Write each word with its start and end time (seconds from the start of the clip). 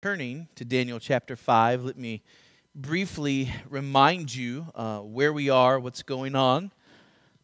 Turning 0.00 0.46
to 0.54 0.64
Daniel 0.64 1.00
chapter 1.00 1.34
5, 1.34 1.82
let 1.82 1.98
me 1.98 2.22
briefly 2.72 3.52
remind 3.68 4.32
you 4.32 4.68
uh, 4.76 5.00
where 5.00 5.32
we 5.32 5.50
are, 5.50 5.80
what's 5.80 6.04
going 6.04 6.36
on. 6.36 6.70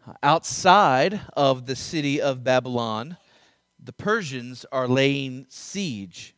Uh, 0.06 0.12
outside 0.22 1.20
of 1.36 1.66
the 1.66 1.74
city 1.74 2.20
of 2.20 2.44
Babylon, 2.44 3.16
the 3.82 3.92
Persians 3.92 4.64
are 4.70 4.86
laying 4.86 5.46
siege. 5.48 6.36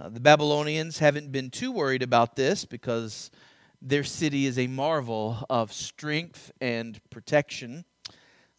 Uh, 0.00 0.08
the 0.08 0.20
Babylonians 0.20 1.00
haven't 1.00 1.32
been 1.32 1.50
too 1.50 1.72
worried 1.72 2.04
about 2.04 2.36
this 2.36 2.64
because 2.64 3.32
their 3.82 4.04
city 4.04 4.46
is 4.46 4.56
a 4.56 4.68
marvel 4.68 5.44
of 5.50 5.72
strength 5.72 6.52
and 6.60 7.00
protection. 7.10 7.84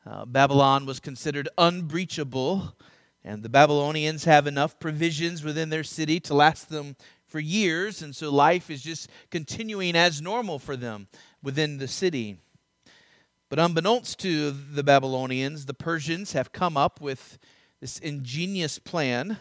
Uh, 0.06 0.26
Babylon 0.26 0.86
was 0.86 1.00
considered 1.00 1.48
unbreachable 1.58 2.76
and 3.24 3.44
the 3.44 3.50
Babylonians 3.50 4.24
have 4.24 4.48
enough 4.48 4.80
provisions 4.80 5.44
within 5.44 5.70
their 5.70 5.84
city 5.84 6.20
to 6.22 6.34
last 6.34 6.70
them 6.70 6.96
for 7.28 7.40
years, 7.40 8.02
and 8.02 8.16
so 8.16 8.32
life 8.32 8.70
is 8.70 8.82
just 8.82 9.10
continuing 9.30 9.96
as 9.96 10.22
normal 10.22 10.58
for 10.58 10.76
them 10.76 11.08
within 11.44 11.78
the 11.78 11.88
city. 11.88 12.38
But 13.50 13.60
unbeknownst 13.60 14.20
to 14.20 14.52
the 14.52 14.84
Babylonians, 14.84 15.66
the 15.66 15.74
Persians 15.74 16.34
have 16.34 16.52
come 16.52 16.78
up 16.78 17.02
with 17.02 17.40
this 17.80 17.98
ingenious 18.00 18.78
plan. 18.78 19.38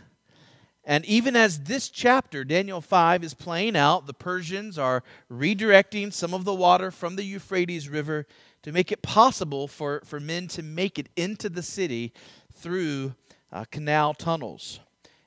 And 0.85 1.05
even 1.05 1.37
as 1.37 1.61
this 1.61 1.91
chapter, 1.91 2.45
Daniel 2.45 2.81
5, 2.81 3.23
is 3.23 3.35
playing 3.35 3.77
out, 3.77 4.07
the 4.07 4.15
Persians 4.15 4.79
are 4.79 5.03
redirecting 5.31 6.13
some 6.13 6.33
of 6.33 6.45
the 6.45 6.55
water 6.55 6.91
from 6.91 7.17
the 7.17 7.25
Euphrates 7.25 7.89
River 7.89 8.27
to 8.63 8.73
make 8.73 8.91
it 8.91 9.03
possible 9.03 9.69
for, 9.69 10.01
for 10.05 10.19
men 10.19 10.49
to 10.49 10.63
make 10.63 10.99
it 10.99 11.11
into 11.17 11.49
the 11.49 11.63
city 11.63 12.13
through 12.53 13.15
uh, 13.53 13.65
canal 13.71 14.15
tunnels. 14.15 14.81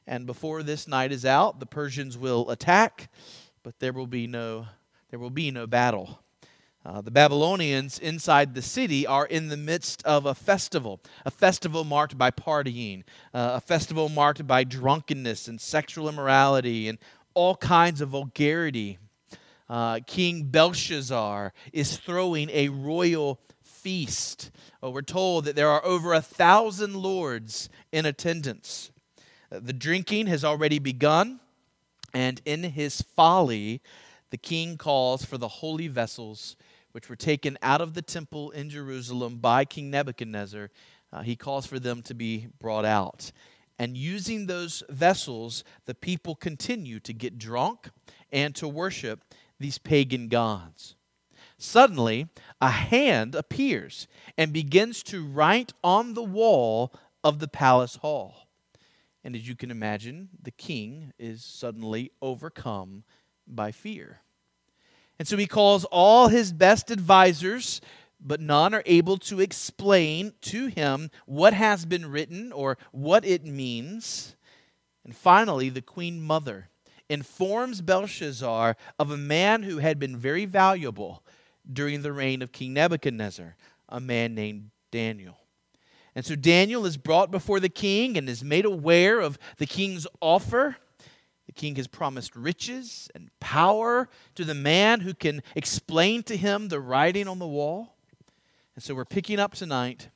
And 0.08 0.26
before 0.26 0.64
this 0.64 0.88
night 0.88 1.12
is 1.12 1.26
out, 1.26 1.60
the 1.60 1.66
Persians 1.66 2.18
will 2.18 2.50
attack, 2.50 3.12
but 3.64 3.80
there 3.80 3.94
will 3.94 4.08
be 4.08 4.28
no, 4.28 4.68
there 5.10 5.20
will 5.20 5.30
be 5.30 5.52
no 5.52 5.68
battle. 5.68 6.20
Uh, 6.84 7.00
the 7.00 7.12
Babylonians 7.12 8.00
inside 8.00 8.56
the 8.56 8.62
city 8.62 9.06
are 9.06 9.28
in 9.28 9.50
the 9.50 9.58
midst 9.58 10.04
of 10.04 10.26
a 10.26 10.34
festival, 10.34 11.00
a 11.26 11.30
festival 11.30 11.84
marked 11.84 12.18
by 12.18 12.32
partying, 12.32 13.04
uh, 13.36 13.52
a 13.54 13.62
festival 13.62 14.10
marked 14.10 14.48
by 14.48 14.64
drunkenness 14.64 15.48
and 15.48 15.62
sexual 15.62 16.10
immorality 16.10 16.88
and 16.88 16.98
all 17.36 17.56
kinds 17.56 18.02
of 18.02 18.10
vulgarity. 18.10 18.98
Uh, 19.70 20.00
King 20.08 20.46
Belshazzar 20.46 21.54
is 21.72 21.98
throwing 21.98 22.50
a 22.50 22.70
royal 22.70 23.40
feast. 23.82 24.52
Oh, 24.82 24.92
we're 24.92 25.02
told 25.02 25.46
that 25.46 25.56
there 25.56 25.70
are 25.70 25.84
over 25.84 26.14
a 26.14 26.22
thousand 26.22 26.96
lords 26.96 27.70
in 27.92 28.06
attendance. 28.06 28.92
Uh, 29.52 29.60
the 29.62 29.74
drinking 29.74 30.28
has 30.28 30.44
already 30.44 30.80
begun, 30.80 31.40
and 32.14 32.42
in 32.46 32.64
his 32.64 33.02
folly, 33.02 33.82
the 34.30 34.38
king 34.38 34.78
calls 34.78 35.26
for 35.26 35.38
the 35.38 35.48
holy 35.48 35.88
vessels 35.88 36.56
which 36.92 37.10
were 37.10 37.16
taken 37.16 37.58
out 37.62 37.82
of 37.82 37.94
the 37.94 38.02
temple 38.02 38.52
in 38.52 38.70
Jerusalem 38.70 39.38
by 39.38 39.66
King 39.66 39.90
Nebuchadnezzar. 39.90 40.70
Uh, 41.14 41.22
he 41.22 41.36
calls 41.36 41.66
for 41.66 41.80
them 41.80 42.02
to 42.04 42.14
be 42.14 42.48
brought 42.60 42.86
out. 42.86 43.32
And 43.80 43.98
using 43.98 44.46
those 44.46 44.84
vessels, 44.90 45.64
the 45.86 45.96
people 45.96 46.36
continue 46.36 47.00
to 47.00 47.14
get 47.14 47.38
drunk 47.38 47.90
and 48.32 48.54
to 48.56 48.68
worship 48.68 49.22
these 49.60 49.78
pagan 49.78 50.28
gods. 50.28 50.96
Suddenly, 51.64 52.28
a 52.60 52.72
hand 52.72 53.36
appears 53.36 54.08
and 54.36 54.52
begins 54.52 55.04
to 55.04 55.24
write 55.24 55.74
on 55.84 56.16
the 56.16 56.24
wall 56.24 56.92
of 57.24 57.38
the 57.38 57.48
palace 57.48 57.98
hall. 57.98 58.48
And 59.24 59.36
as 59.36 59.48
you 59.48 59.56
can 59.56 59.70
imagine, 59.70 60.30
the 60.42 60.50
king 60.50 61.14
is 61.20 61.46
suddenly 61.46 62.14
overcome 62.20 63.04
by 63.46 63.72
fear. 63.72 64.22
And 65.20 65.28
so 65.28 65.38
he 65.38 65.46
calls 65.46 65.86
all 65.86 66.30
his 66.30 66.52
best 66.52 66.90
advisors, 66.90 67.80
but 68.20 68.42
none 68.42 68.74
are 68.74 68.84
able 68.88 69.18
to 69.18 69.40
explain 69.40 70.34
to 70.42 70.66
him 70.66 71.12
what 71.28 71.54
has 71.54 71.86
been 71.86 72.08
written 72.10 72.52
or 72.52 72.80
what 72.92 73.24
it 73.24 73.46
means. 73.46 74.36
And 75.06 75.16
finally, 75.16 75.70
the 75.70 75.84
queen 75.84 76.24
mother 76.24 76.70
informs 77.08 77.82
Belshazzar 77.82 78.76
of 78.98 79.12
a 79.12 79.18
man 79.18 79.62
who 79.62 79.78
had 79.78 80.00
been 80.00 80.18
very 80.18 80.46
valuable 80.46 81.22
during 81.72 82.02
the 82.02 82.14
reign 82.14 82.42
of 82.42 82.52
King 82.52 82.74
Nebuchadnezzar, 82.74 83.56
a 83.90 84.00
man 84.00 84.36
named 84.36 84.72
Daniel. 84.92 85.38
And 86.16 86.26
so 86.26 86.36
Daniel 86.36 86.86
is 86.86 86.98
brought 86.98 87.32
before 87.32 87.60
the 87.60 87.70
king 87.70 88.18
and 88.18 88.28
is 88.28 88.44
made 88.44 88.66
aware 88.66 89.20
of 89.20 89.40
the 89.58 89.66
king's 89.66 90.06
offer. 90.20 90.76
The 91.46 91.54
king 91.54 91.76
has 91.76 91.88
promised 91.88 92.36
riches 92.36 93.10
and 93.16 93.30
power 93.40 94.10
to 94.36 94.44
the 94.44 94.54
man 94.54 95.02
who 95.02 95.14
can 95.14 95.42
explain 95.56 96.24
to 96.24 96.36
him 96.36 96.68
the 96.68 96.80
writing 96.80 97.28
on 97.28 97.40
the 97.40 97.48
wall. 97.48 97.96
And 98.76 98.84
so 98.84 98.94
we're 98.94 99.06
picking 99.06 99.40
up 99.40 99.54
tonight 99.54 100.10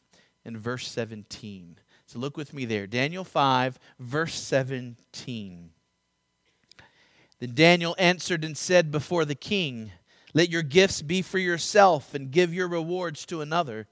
in 0.43 0.57
verse 0.57 0.87
17. 0.87 1.77
So 2.07 2.19
look 2.19 2.37
with 2.37 2.53
me 2.53 2.65
there. 2.65 2.87
Daniel 2.87 3.23
5, 3.23 3.79
verse 3.99 4.35
17. 4.35 5.69
Then 7.39 7.53
Daniel 7.53 7.95
answered 7.97 8.43
and 8.45 8.57
said 8.57 8.91
before 8.91 9.25
the 9.25 9.35
king, 9.35 9.91
let 10.35 10.49
your 10.49 10.63
gifts 10.63 11.01
be 11.01 11.21
for 11.21 11.39
yourself 11.39 12.13
and 12.13 12.29
give 12.29 12.53
your 12.53 12.67
rewards 12.67 13.25
to 13.27 13.39
another. 13.39 13.87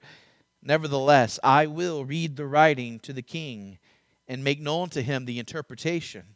Nevertheless, 0.62 1.40
I 1.42 1.68
will 1.68 2.04
read 2.04 2.36
the 2.36 2.46
writing 2.46 3.00
to 3.00 3.14
the 3.14 3.22
king 3.22 3.80
and 4.28 4.44
make 4.44 4.60
known 4.60 4.90
to 4.90 5.02
him 5.02 5.24
the 5.24 5.40
interpretation. 5.40 6.36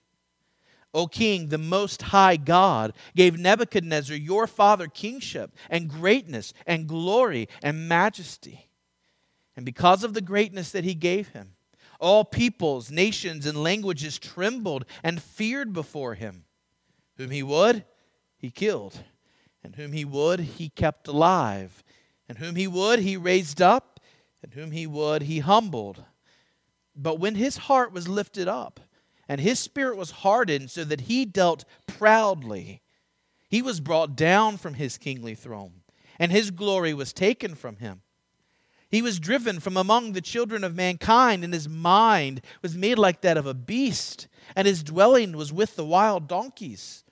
O 0.93 1.07
king, 1.07 1.49
the 1.49 1.57
most 1.57 2.01
high 2.03 2.37
God 2.37 2.93
gave 3.17 3.37
Nebuchadnezzar 3.37 4.15
your 4.15 4.47
father 4.47 4.87
kingship 4.87 5.53
and 5.69 5.89
greatness 5.89 6.53
and 6.65 6.87
glory 6.87 7.49
and 7.61 7.89
majesty. 7.89 8.69
And 9.57 9.65
because 9.65 10.05
of 10.05 10.13
the 10.13 10.21
greatness 10.21 10.71
that 10.71 10.85
he 10.85 10.95
gave 10.95 11.29
him, 11.29 11.55
all 11.99 12.23
peoples, 12.23 12.89
nations, 12.89 13.45
and 13.45 13.61
languages 13.61 14.17
trembled 14.17 14.85
and 15.03 15.21
feared 15.21 15.73
before 15.73 16.13
him. 16.13 16.45
Whom 17.17 17.31
he 17.31 17.43
would, 17.43 17.83
he 18.37 18.51
killed 18.51 18.97
and 19.63 19.75
whom 19.75 19.91
he 19.91 20.05
would, 20.05 20.39
he 20.39 20.69
kept 20.69 21.07
alive, 21.07 21.83
and 22.29 22.37
whom 22.37 22.55
he 22.55 22.67
would, 22.67 22.99
he 22.99 23.17
raised 23.17 23.61
up, 23.61 23.99
and 24.43 24.53
whom 24.53 24.71
he 24.71 24.87
would, 24.87 25.23
he 25.23 25.39
humbled. 25.39 26.03
But 26.95 27.19
when 27.19 27.35
his 27.35 27.57
heart 27.57 27.91
was 27.91 28.07
lifted 28.07 28.47
up, 28.47 28.79
and 29.27 29.41
his 29.41 29.59
spirit 29.59 29.97
was 29.97 30.11
hardened 30.11 30.71
so 30.71 30.83
that 30.85 31.01
he 31.01 31.25
dealt 31.25 31.65
proudly, 31.85 32.81
he 33.49 33.61
was 33.61 33.79
brought 33.79 34.15
down 34.15 34.57
from 34.57 34.75
his 34.75 34.97
kingly 34.97 35.35
throne, 35.35 35.81
and 36.19 36.31
his 36.31 36.51
glory 36.51 36.93
was 36.93 37.13
taken 37.13 37.55
from 37.55 37.77
him. 37.77 38.01
He 38.89 39.01
was 39.01 39.19
driven 39.19 39.59
from 39.59 39.75
among 39.75 40.13
the 40.13 40.21
children 40.21 40.63
of 40.63 40.75
mankind, 40.75 41.43
and 41.43 41.53
his 41.53 41.67
mind 41.67 42.41
was 42.61 42.75
made 42.75 42.97
like 42.97 43.21
that 43.21 43.37
of 43.37 43.45
a 43.45 43.53
beast, 43.53 44.27
and 44.55 44.65
his 44.65 44.81
dwelling 44.81 45.35
was 45.35 45.51
with 45.51 45.75
the 45.75 45.85
wild 45.85 46.27
donkeys. 46.27 47.03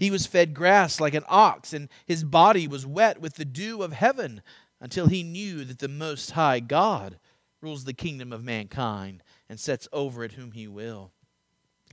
He 0.00 0.10
was 0.10 0.26
fed 0.26 0.54
grass 0.54 0.98
like 0.98 1.12
an 1.12 1.24
ox, 1.28 1.74
and 1.74 1.90
his 2.06 2.24
body 2.24 2.66
was 2.66 2.86
wet 2.86 3.20
with 3.20 3.34
the 3.34 3.44
dew 3.44 3.82
of 3.82 3.92
heaven 3.92 4.40
until 4.80 5.08
he 5.08 5.22
knew 5.22 5.62
that 5.66 5.78
the 5.78 5.88
Most 5.88 6.30
High 6.30 6.60
God 6.60 7.18
rules 7.60 7.84
the 7.84 7.92
kingdom 7.92 8.32
of 8.32 8.42
mankind 8.42 9.22
and 9.46 9.60
sets 9.60 9.86
over 9.92 10.24
it 10.24 10.32
whom 10.32 10.52
he 10.52 10.66
will. 10.66 11.12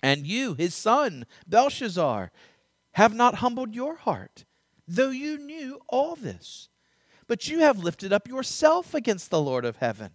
And 0.02 0.26
you, 0.26 0.54
his 0.54 0.74
son, 0.74 1.26
Belshazzar, 1.48 2.32
have 2.94 3.14
not 3.14 3.36
humbled 3.36 3.76
your 3.76 3.98
heart, 3.98 4.46
though 4.88 5.10
you 5.10 5.38
knew 5.38 5.82
all 5.90 6.16
this. 6.16 6.70
But 7.28 7.50
you 7.50 7.60
have 7.60 7.84
lifted 7.84 8.14
up 8.14 8.30
yourself 8.30 8.94
against 8.94 9.30
the 9.30 9.42
Lord 9.42 9.66
of 9.66 9.78
heaven 9.78 10.12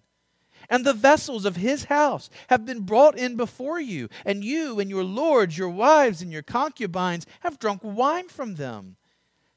and 0.72 0.86
the 0.86 0.94
vessels 0.94 1.44
of 1.44 1.56
his 1.56 1.84
house 1.84 2.30
have 2.48 2.64
been 2.64 2.80
brought 2.80 3.18
in 3.18 3.36
before 3.36 3.78
you, 3.78 4.08
and 4.24 4.42
you 4.42 4.80
and 4.80 4.88
your 4.88 5.04
lords, 5.04 5.58
your 5.58 5.68
wives, 5.68 6.22
and 6.22 6.32
your 6.32 6.40
concubines 6.42 7.26
have 7.40 7.58
drunk 7.58 7.82
wine 7.84 8.30
from 8.30 8.54
them. 8.54 8.96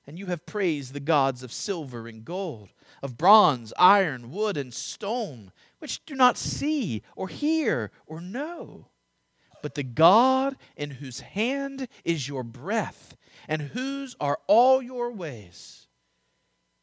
And 0.06 0.20
you 0.20 0.26
have 0.26 0.46
praised 0.46 0.92
the 0.92 1.00
gods 1.00 1.42
of 1.42 1.54
silver 1.54 2.06
and 2.06 2.26
gold, 2.26 2.68
of 3.02 3.18
bronze, 3.18 3.72
iron, 3.80 4.30
wood, 4.30 4.58
and 4.58 4.74
stone, 4.74 5.54
which 5.80 6.06
do 6.06 6.16
not 6.16 6.38
see 6.38 7.02
or 7.16 7.30
hear 7.30 7.92
or 8.06 8.20
know. 8.20 8.90
But 9.62 9.76
the 9.76 9.84
God 9.84 10.58
in 10.76 10.92
whose 10.92 11.22
hand 11.22 11.88
is 12.04 12.28
your 12.28 12.44
breath, 12.44 13.16
and 13.48 13.62
whose 13.62 14.18
are 14.20 14.40
all 14.48 14.82
your 14.82 15.14
ways, 15.14 15.88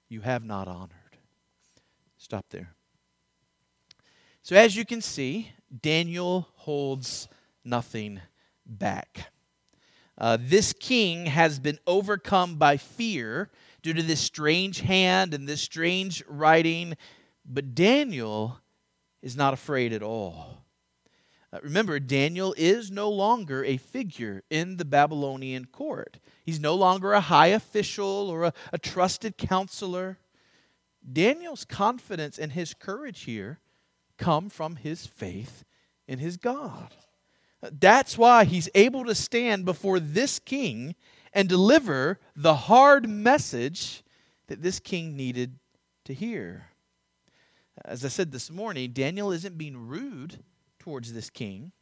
you 0.09 0.23
have 0.23 0.43
not 0.43 0.69
honored. 0.69 1.19
Stop 2.17 2.47
there. 2.49 2.75
So, 4.45 4.57
as 4.57 4.75
you 4.77 4.85
can 4.85 5.01
see, 5.01 5.53
Daniel 5.83 6.49
holds 6.57 7.29
nothing 7.65 8.21
back. 8.67 9.31
Uh, 10.19 10.37
this 10.41 10.73
king 10.73 11.27
has 11.27 11.61
been 11.61 11.79
overcome 11.87 12.57
by 12.57 12.77
fear 12.77 13.51
due 13.83 13.93
to 13.93 14.03
this 14.03 14.19
strange 14.19 14.81
hand 14.81 15.33
and 15.33 15.49
this 15.49 15.63
strange 15.63 16.25
writing, 16.27 16.97
but 17.47 17.77
Daniel 17.77 18.59
is 19.23 19.37
not 19.37 19.55
afraid 19.55 19.93
at 19.93 20.03
all. 20.03 20.65
Uh, 21.53 21.61
remember, 21.63 22.01
Daniel 22.01 22.53
is 22.59 22.91
no 22.91 23.11
longer 23.11 23.65
a 23.65 23.77
figure 23.77 24.43
in 24.51 24.77
the 24.77 24.85
Babylonian 24.85 25.67
court. 25.67 26.19
He's 26.45 26.59
no 26.59 26.75
longer 26.75 27.13
a 27.13 27.21
high 27.21 27.49
official 27.49 28.29
or 28.29 28.43
a, 28.43 28.53
a 28.73 28.79
trusted 28.79 29.39
counselor. 29.39 30.19
Daniel's 31.13 31.65
confidence 31.65 32.41
and 32.41 32.51
his 32.51 32.75
courage 32.75 33.23
here 33.23 33.61
come 34.23 34.49
from 34.49 34.77
his 34.77 35.05
faith 35.05 35.65
in 36.07 36.21
his 36.21 36.37
God. 36.37 36.95
That's 37.61 38.17
why 38.17 38.45
he's 38.45 38.69
able 38.75 39.05
to 39.05 39.15
stand 39.15 39.65
before 39.65 39.99
this 39.99 40.39
king 40.39 40.95
and 41.33 41.49
deliver 41.49 42.21
the 42.37 42.55
hard 42.55 43.09
message 43.09 44.05
that 44.47 44.63
this 44.63 44.79
king 44.79 45.17
needed 45.17 45.59
to 46.05 46.15
hear. 46.15 46.67
As 47.85 48.05
I 48.05 48.09
said 48.09 48.31
this 48.31 48.51
morning, 48.51 48.93
Daniel 48.93 49.33
isn't 49.33 49.59
being 49.59 49.89
rude 49.89 50.45
towards 50.79 51.13
this 51.13 51.29
king, 51.29 51.73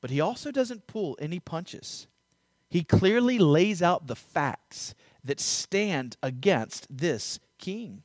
but 0.00 0.10
he 0.10 0.20
also 0.20 0.52
doesn't 0.52 0.86
pull 0.86 1.16
any 1.20 1.40
punches. 1.40 2.06
He 2.70 2.84
clearly 2.84 3.38
lays 3.38 3.82
out 3.82 4.06
the 4.06 4.16
facts 4.16 4.94
that 5.24 5.40
stand 5.40 6.16
against 6.22 6.86
this 6.90 7.40
king. 7.58 8.02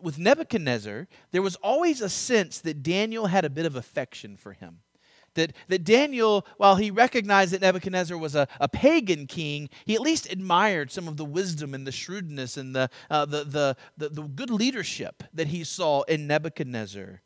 With 0.00 0.18
Nebuchadnezzar, 0.18 1.08
there 1.30 1.42
was 1.42 1.56
always 1.56 2.00
a 2.00 2.08
sense 2.08 2.58
that 2.60 2.82
Daniel 2.82 3.26
had 3.26 3.44
a 3.44 3.50
bit 3.50 3.66
of 3.66 3.76
affection 3.76 4.36
for 4.36 4.52
him. 4.52 4.80
That, 5.34 5.54
that 5.68 5.84
Daniel, 5.84 6.46
while 6.58 6.76
he 6.76 6.90
recognized 6.90 7.52
that 7.52 7.62
Nebuchadnezzar 7.62 8.18
was 8.18 8.34
a, 8.34 8.46
a 8.60 8.68
pagan 8.68 9.26
king, 9.26 9.70
he 9.86 9.94
at 9.94 10.02
least 10.02 10.30
admired 10.30 10.90
some 10.90 11.08
of 11.08 11.16
the 11.16 11.24
wisdom 11.24 11.72
and 11.72 11.86
the 11.86 11.92
shrewdness 11.92 12.58
and 12.58 12.76
the, 12.76 12.90
uh, 13.08 13.24
the, 13.24 13.44
the, 13.44 13.76
the, 13.96 14.08
the, 14.10 14.22
good 14.22 14.50
leadership 14.50 15.22
that 15.32 15.46
he 15.46 15.64
saw 15.64 16.02
in 16.02 16.26
Nebuchadnezzar. 16.26 17.22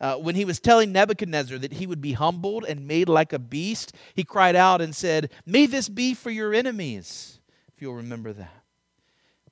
Uh, 0.00 0.14
when 0.16 0.36
he 0.36 0.44
was 0.44 0.60
telling 0.60 0.92
Nebuchadnezzar 0.92 1.58
that 1.58 1.72
he 1.72 1.86
would 1.86 2.00
be 2.00 2.12
humbled 2.12 2.64
and 2.64 2.86
made 2.86 3.08
like 3.08 3.32
a 3.32 3.38
beast, 3.40 3.92
he 4.14 4.22
cried 4.22 4.54
out 4.54 4.80
and 4.80 4.94
said, 4.94 5.32
May 5.44 5.66
this 5.66 5.88
be 5.88 6.14
for 6.14 6.30
your 6.30 6.54
enemies, 6.54 7.40
if 7.74 7.82
you'll 7.82 7.94
remember 7.94 8.32
that. 8.32 8.62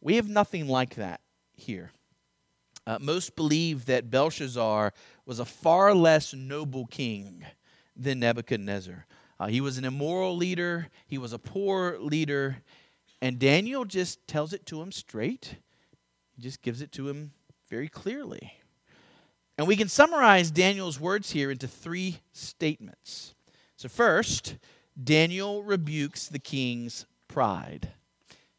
We 0.00 0.14
have 0.16 0.28
nothing 0.28 0.68
like 0.68 0.94
that 0.94 1.20
here. 1.56 1.90
Uh, 2.86 2.98
most 3.00 3.34
believe 3.34 3.86
that 3.86 4.10
Belshazzar 4.10 4.92
was 5.24 5.40
a 5.40 5.44
far 5.44 5.92
less 5.92 6.32
noble 6.32 6.86
king 6.86 7.44
than 7.96 8.20
Nebuchadnezzar. 8.20 9.06
Uh, 9.38 9.46
he 9.48 9.60
was 9.60 9.76
an 9.76 9.84
immoral 9.84 10.36
leader, 10.36 10.88
he 11.06 11.18
was 11.18 11.32
a 11.32 11.38
poor 11.38 11.98
leader, 11.98 12.58
and 13.20 13.38
Daniel 13.38 13.84
just 13.84 14.26
tells 14.26 14.52
it 14.52 14.66
to 14.66 14.80
him 14.80 14.92
straight. 14.92 15.56
He 16.36 16.42
just 16.42 16.62
gives 16.62 16.80
it 16.80 16.92
to 16.92 17.08
him 17.08 17.32
very 17.68 17.88
clearly. 17.88 18.52
And 19.58 19.66
we 19.66 19.76
can 19.76 19.88
summarize 19.88 20.50
Daniel's 20.50 21.00
words 21.00 21.30
here 21.30 21.50
into 21.50 21.66
three 21.66 22.20
statements. 22.32 23.34
So, 23.76 23.88
first, 23.88 24.56
Daniel 25.02 25.62
rebukes 25.62 26.28
the 26.28 26.38
king's 26.38 27.06
pride. 27.26 27.88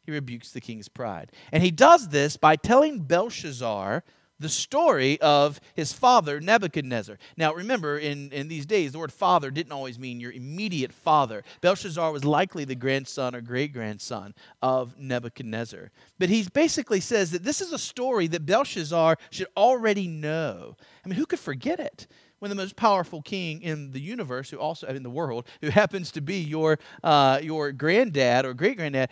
He 0.02 0.12
rebukes 0.12 0.52
the 0.52 0.60
king's 0.60 0.88
pride. 0.88 1.32
And 1.52 1.62
he 1.62 1.70
does 1.70 2.08
this 2.08 2.36
by 2.36 2.56
telling 2.56 3.00
Belshazzar 3.00 4.04
the 4.40 4.48
story 4.48 5.20
of 5.20 5.60
his 5.74 5.92
father, 5.92 6.40
Nebuchadnezzar. 6.40 7.18
Now, 7.36 7.54
remember, 7.54 7.98
in, 7.98 8.30
in 8.32 8.48
these 8.48 8.66
days, 8.66 8.92
the 8.92 8.98
word 8.98 9.12
father 9.12 9.50
didn't 9.50 9.72
always 9.72 9.98
mean 9.98 10.20
your 10.20 10.32
immediate 10.32 10.92
father. 10.92 11.42
Belshazzar 11.60 12.12
was 12.12 12.24
likely 12.24 12.64
the 12.64 12.74
grandson 12.74 13.34
or 13.34 13.40
great 13.40 13.72
grandson 13.72 14.34
of 14.62 14.98
Nebuchadnezzar. 14.98 15.90
But 16.18 16.28
he 16.28 16.46
basically 16.52 17.00
says 17.00 17.32
that 17.32 17.42
this 17.42 17.60
is 17.60 17.72
a 17.72 17.78
story 17.78 18.28
that 18.28 18.46
Belshazzar 18.46 19.16
should 19.30 19.48
already 19.56 20.06
know. 20.06 20.76
I 21.04 21.08
mean, 21.08 21.16
who 21.16 21.26
could 21.26 21.40
forget 21.40 21.80
it? 21.80 22.06
When 22.38 22.50
the 22.50 22.54
most 22.54 22.76
powerful 22.76 23.20
king 23.20 23.62
in 23.62 23.90
the 23.90 24.00
universe, 24.00 24.48
who 24.48 24.58
also 24.58 24.86
in 24.86 25.02
the 25.02 25.10
world, 25.10 25.48
who 25.60 25.70
happens 25.70 26.12
to 26.12 26.20
be 26.20 26.36
your 26.36 26.78
uh, 27.02 27.40
your 27.42 27.72
granddad 27.72 28.44
or 28.44 28.54
great 28.54 28.76
granddad, 28.76 29.08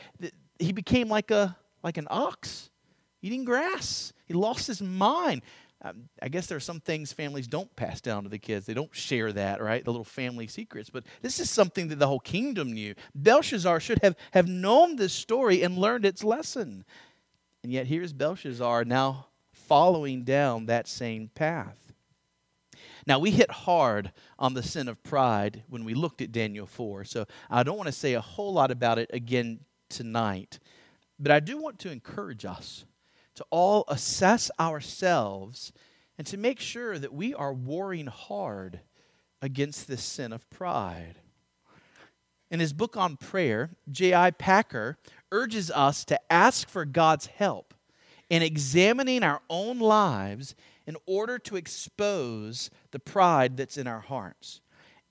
he 0.60 0.70
became 0.72 1.08
like 1.08 1.32
a 1.32 1.56
like 1.82 1.96
an 1.96 2.06
ox 2.08 2.70
eating 3.22 3.44
grass. 3.44 4.12
He 4.26 4.34
lost 4.34 4.66
his 4.66 4.82
mind. 4.82 5.42
Um, 5.82 6.08
I 6.20 6.28
guess 6.28 6.46
there 6.46 6.56
are 6.56 6.60
some 6.60 6.80
things 6.80 7.12
families 7.12 7.46
don't 7.46 7.74
pass 7.76 8.00
down 8.00 8.24
to 8.24 8.28
the 8.28 8.38
kids. 8.38 8.66
They 8.66 8.74
don't 8.74 8.94
share 8.94 9.32
that, 9.32 9.62
right? 9.62 9.84
The 9.84 9.90
little 9.90 10.04
family 10.04 10.46
secrets. 10.46 10.90
But 10.90 11.04
this 11.22 11.38
is 11.38 11.50
something 11.50 11.88
that 11.88 11.98
the 11.98 12.06
whole 12.06 12.20
kingdom 12.20 12.72
knew. 12.72 12.94
Belshazzar 13.14 13.80
should 13.80 14.00
have, 14.02 14.16
have 14.32 14.48
known 14.48 14.96
this 14.96 15.12
story 15.12 15.62
and 15.62 15.76
learned 15.76 16.04
its 16.04 16.24
lesson. 16.24 16.84
And 17.62 17.72
yet 17.72 17.86
here's 17.86 18.12
Belshazzar 18.12 18.84
now 18.84 19.26
following 19.52 20.24
down 20.24 20.66
that 20.66 20.88
same 20.88 21.28
path. 21.34 21.86
Now, 23.06 23.20
we 23.20 23.30
hit 23.30 23.50
hard 23.50 24.12
on 24.38 24.54
the 24.54 24.62
sin 24.62 24.88
of 24.88 25.02
pride 25.02 25.62
when 25.68 25.84
we 25.84 25.94
looked 25.94 26.20
at 26.20 26.32
Daniel 26.32 26.66
4, 26.66 27.04
so 27.04 27.26
I 27.48 27.62
don't 27.62 27.76
want 27.76 27.86
to 27.86 27.92
say 27.92 28.14
a 28.14 28.20
whole 28.20 28.52
lot 28.52 28.72
about 28.72 28.98
it 28.98 29.10
again 29.12 29.60
tonight. 29.88 30.58
But 31.18 31.30
I 31.30 31.38
do 31.38 31.56
want 31.56 31.78
to 31.80 31.90
encourage 31.90 32.44
us 32.44 32.84
to 33.36 33.44
all 33.50 33.84
assess 33.88 34.50
ourselves 34.58 35.72
and 36.18 36.26
to 36.26 36.36
make 36.36 36.60
sure 36.60 36.98
that 36.98 37.12
we 37.12 37.34
are 37.34 37.52
warring 37.52 38.06
hard 38.06 38.80
against 39.40 39.86
this 39.86 40.02
sin 40.02 40.32
of 40.32 40.48
pride. 40.50 41.16
In 42.50 42.60
his 42.60 42.72
book 42.72 42.96
on 42.96 43.16
prayer, 43.16 43.70
J.I. 43.90 44.30
Packer 44.32 44.96
urges 45.32 45.70
us 45.70 46.04
to 46.06 46.20
ask 46.32 46.68
for 46.68 46.84
God's 46.84 47.26
help 47.26 47.74
in 48.30 48.42
examining 48.42 49.22
our 49.22 49.40
own 49.50 49.78
lives 49.78 50.54
in 50.86 50.96
order 51.06 51.38
to 51.40 51.56
expose 51.56 52.70
the 52.92 52.98
pride 52.98 53.56
that's 53.56 53.76
in 53.76 53.86
our 53.86 54.00
hearts. 54.00 54.60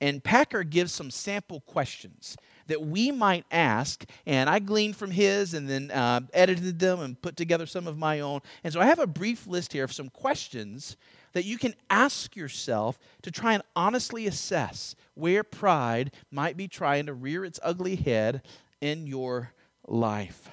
And 0.01 0.23
Packer 0.23 0.63
gives 0.63 0.91
some 0.91 1.09
sample 1.09 1.61
questions 1.61 2.35
that 2.67 2.81
we 2.81 3.11
might 3.11 3.45
ask. 3.51 4.03
And 4.25 4.49
I 4.49 4.59
gleaned 4.59 4.97
from 4.97 5.11
his 5.11 5.53
and 5.53 5.69
then 5.69 5.91
uh, 5.91 6.21
edited 6.33 6.79
them 6.79 6.99
and 6.99 7.21
put 7.21 7.37
together 7.37 7.65
some 7.65 7.87
of 7.87 7.97
my 7.97 8.19
own. 8.19 8.41
And 8.63 8.73
so 8.73 8.79
I 8.79 8.85
have 8.85 8.99
a 8.99 9.07
brief 9.07 9.47
list 9.47 9.73
here 9.73 9.83
of 9.83 9.93
some 9.93 10.09
questions 10.09 10.97
that 11.33 11.45
you 11.45 11.57
can 11.57 11.75
ask 11.89 12.35
yourself 12.35 12.97
to 13.21 13.31
try 13.31 13.53
and 13.53 13.63
honestly 13.75 14.25
assess 14.25 14.95
where 15.15 15.43
pride 15.43 16.13
might 16.31 16.57
be 16.57 16.67
trying 16.67 17.05
to 17.05 17.13
rear 17.13 17.43
its 17.43 17.59
ugly 17.61 17.95
head 17.95 18.41
in 18.81 19.05
your 19.05 19.51
life. 19.87 20.49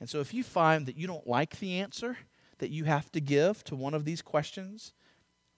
And 0.00 0.08
so 0.08 0.20
if 0.20 0.34
you 0.34 0.42
find 0.42 0.86
that 0.86 0.96
you 0.96 1.06
don't 1.06 1.26
like 1.26 1.58
the 1.58 1.80
answer 1.80 2.16
that 2.58 2.70
you 2.70 2.84
have 2.84 3.10
to 3.12 3.20
give 3.20 3.62
to 3.64 3.76
one 3.76 3.94
of 3.94 4.04
these 4.04 4.22
questions, 4.22 4.92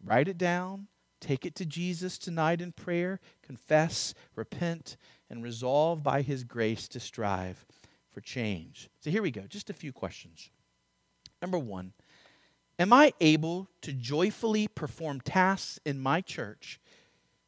write 0.04 0.28
it 0.28 0.38
down, 0.38 0.86
take 1.20 1.44
it 1.44 1.54
to 1.56 1.66
Jesus 1.66 2.18
tonight 2.18 2.60
in 2.60 2.72
prayer, 2.72 3.20
confess, 3.42 4.14
repent, 4.34 4.96
and 5.30 5.42
resolve 5.42 6.02
by 6.02 6.22
His 6.22 6.44
grace 6.44 6.88
to 6.88 7.00
strive 7.00 7.64
for 8.10 8.20
change. 8.20 8.88
So 9.00 9.10
here 9.10 9.22
we 9.22 9.30
go, 9.30 9.42
just 9.48 9.70
a 9.70 9.74
few 9.74 9.92
questions. 9.92 10.50
Number 11.40 11.58
one, 11.58 11.92
am 12.78 12.92
I 12.92 13.12
able 13.20 13.68
to 13.82 13.92
joyfully 13.92 14.68
perform 14.68 15.20
tasks 15.20 15.78
in 15.84 16.00
my 16.00 16.20
church 16.20 16.80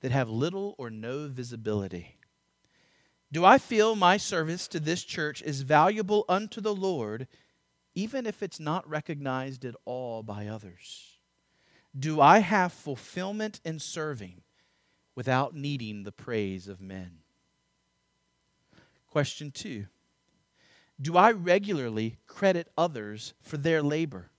that 0.00 0.12
have 0.12 0.29
little 0.29 0.75
or 0.79 0.91
no 0.91 1.29
visibility? 1.29 2.17
Do 3.33 3.45
I 3.45 3.59
feel 3.59 3.95
my 3.95 4.17
service 4.17 4.67
to 4.69 4.81
this 4.81 5.05
church 5.05 5.41
is 5.43 5.62
valuable 5.62 6.25
unto 6.29 6.61
the 6.61 6.75
Lord, 6.75 7.29
even 7.95 8.27
if 8.27 8.43
it's 8.43 8.59
not 8.59 8.89
recognized 8.89 9.65
at 9.65 9.77
all 9.85 10.23
by 10.23 10.49
others? 10.49 11.10
Do 11.99 12.20
I 12.20 12.38
have 12.38 12.73
fulfillment 12.73 13.61
in 13.64 13.78
serving 13.78 14.42
without 15.14 15.54
needing 15.54 16.04
the 16.04 16.12
praise 16.12 16.68
of 16.68 16.80
men? 16.80 17.18
Question 19.09 19.50
two 19.50 19.87
Do 21.00 21.16
I 21.16 21.32
regularly 21.32 22.18
credit 22.26 22.68
others 22.78 23.35
for 23.42 23.56
their 23.56 23.82
labor? 23.82 24.30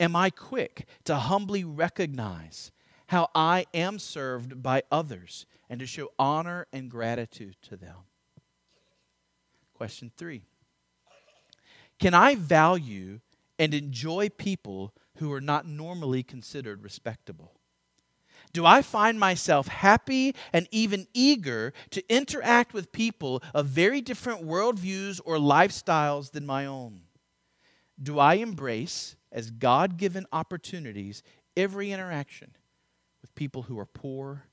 Am 0.00 0.16
I 0.16 0.30
quick 0.30 0.86
to 1.04 1.16
humbly 1.16 1.64
recognize 1.64 2.72
how 3.08 3.28
I 3.34 3.66
am 3.72 3.98
served 3.98 4.62
by 4.62 4.82
others 4.90 5.46
and 5.68 5.80
to 5.80 5.86
show 5.86 6.10
honor 6.18 6.66
and 6.72 6.90
gratitude 6.90 7.56
to 7.62 7.76
them? 7.76 7.96
Question 9.74 10.10
three 10.16 10.42
Can 11.98 12.14
I 12.14 12.34
value 12.34 13.20
and 13.58 13.74
enjoy 13.74 14.28
people 14.28 14.94
who 15.16 15.32
are 15.32 15.40
not 15.40 15.66
normally 15.66 16.22
considered 16.22 16.82
respectable? 16.82 17.56
Do 18.52 18.64
I 18.64 18.82
find 18.82 19.18
myself 19.18 19.68
happy 19.68 20.34
and 20.52 20.66
even 20.70 21.06
eager 21.12 21.72
to 21.90 22.02
interact 22.12 22.72
with 22.72 22.92
people 22.92 23.42
of 23.52 23.66
very 23.66 24.00
different 24.00 24.46
worldviews 24.46 25.20
or 25.24 25.36
lifestyles 25.36 26.30
than 26.30 26.46
my 26.46 26.64
own? 26.66 27.02
Do 28.02 28.18
I 28.18 28.34
embrace, 28.34 29.16
as 29.32 29.50
God 29.50 29.96
given 29.96 30.26
opportunities, 30.32 31.22
every 31.56 31.92
interaction 31.92 32.52
with 33.22 33.34
people 33.34 33.62
who 33.62 33.78
are 33.78 33.86
poor, 33.86 34.44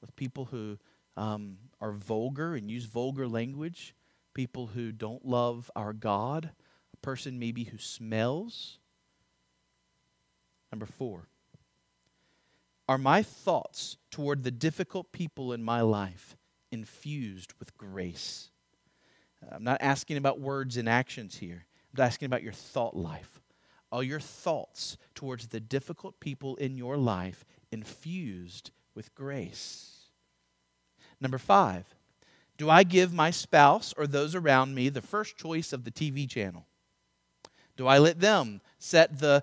with 0.00 0.14
people 0.16 0.46
who 0.46 0.78
um, 1.16 1.58
are 1.80 1.92
vulgar 1.92 2.54
and 2.54 2.70
use 2.70 2.84
vulgar 2.84 3.26
language, 3.26 3.94
people 4.34 4.68
who 4.68 4.92
don't 4.92 5.24
love 5.24 5.70
our 5.74 5.92
God, 5.92 6.50
person 7.02 7.38
maybe 7.38 7.64
who 7.64 7.78
smells? 7.78 8.78
Number 10.72 10.86
four, 10.86 11.28
Are 12.88 12.98
my 12.98 13.22
thoughts 13.22 13.96
toward 14.10 14.42
the 14.42 14.50
difficult 14.50 15.12
people 15.12 15.52
in 15.52 15.62
my 15.62 15.80
life 15.80 16.36
infused 16.72 17.54
with 17.58 17.76
grace? 17.78 18.50
Uh, 19.42 19.54
I'm 19.54 19.64
not 19.64 19.80
asking 19.80 20.16
about 20.16 20.40
words 20.40 20.76
and 20.76 20.88
actions 20.88 21.36
here. 21.36 21.66
I'm 21.96 22.04
asking 22.04 22.26
about 22.26 22.42
your 22.42 22.52
thought 22.52 22.96
life. 22.96 23.40
Are 23.92 24.02
your 24.02 24.20
thoughts 24.20 24.96
towards 25.14 25.48
the 25.48 25.60
difficult 25.60 26.20
people 26.20 26.56
in 26.56 26.76
your 26.76 26.96
life 26.96 27.44
infused 27.72 28.70
with 28.94 29.14
grace? 29.14 30.06
Number 31.20 31.38
five, 31.38 31.86
do 32.56 32.70
I 32.70 32.82
give 32.82 33.12
my 33.12 33.30
spouse 33.30 33.92
or 33.96 34.06
those 34.06 34.34
around 34.34 34.74
me 34.74 34.88
the 34.88 35.02
first 35.02 35.36
choice 35.36 35.72
of 35.72 35.84
the 35.84 35.90
TV 35.90 36.28
channel? 36.28 36.66
Do 37.80 37.86
I 37.86 37.96
let 37.96 38.20
them 38.20 38.60
set 38.78 39.20
the 39.20 39.42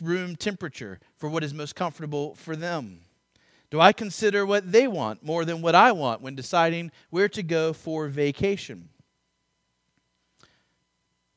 room 0.00 0.34
temperature 0.34 0.98
for 1.16 1.28
what 1.28 1.44
is 1.44 1.54
most 1.54 1.76
comfortable 1.76 2.34
for 2.34 2.56
them? 2.56 3.02
Do 3.70 3.80
I 3.80 3.92
consider 3.92 4.44
what 4.44 4.72
they 4.72 4.88
want 4.88 5.24
more 5.24 5.44
than 5.44 5.62
what 5.62 5.76
I 5.76 5.92
want 5.92 6.20
when 6.20 6.34
deciding 6.34 6.90
where 7.10 7.28
to 7.28 7.44
go 7.44 7.72
for 7.72 8.08
vacation? 8.08 8.88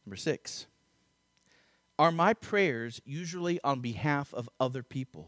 Number 0.08 0.16
six, 0.16 0.66
are 2.00 2.12
my 2.12 2.34
prayers 2.34 3.00
usually 3.06 3.62
on 3.64 3.82
behalf 3.82 4.34
of 4.34 4.50
other 4.60 4.82
people? 4.82 5.28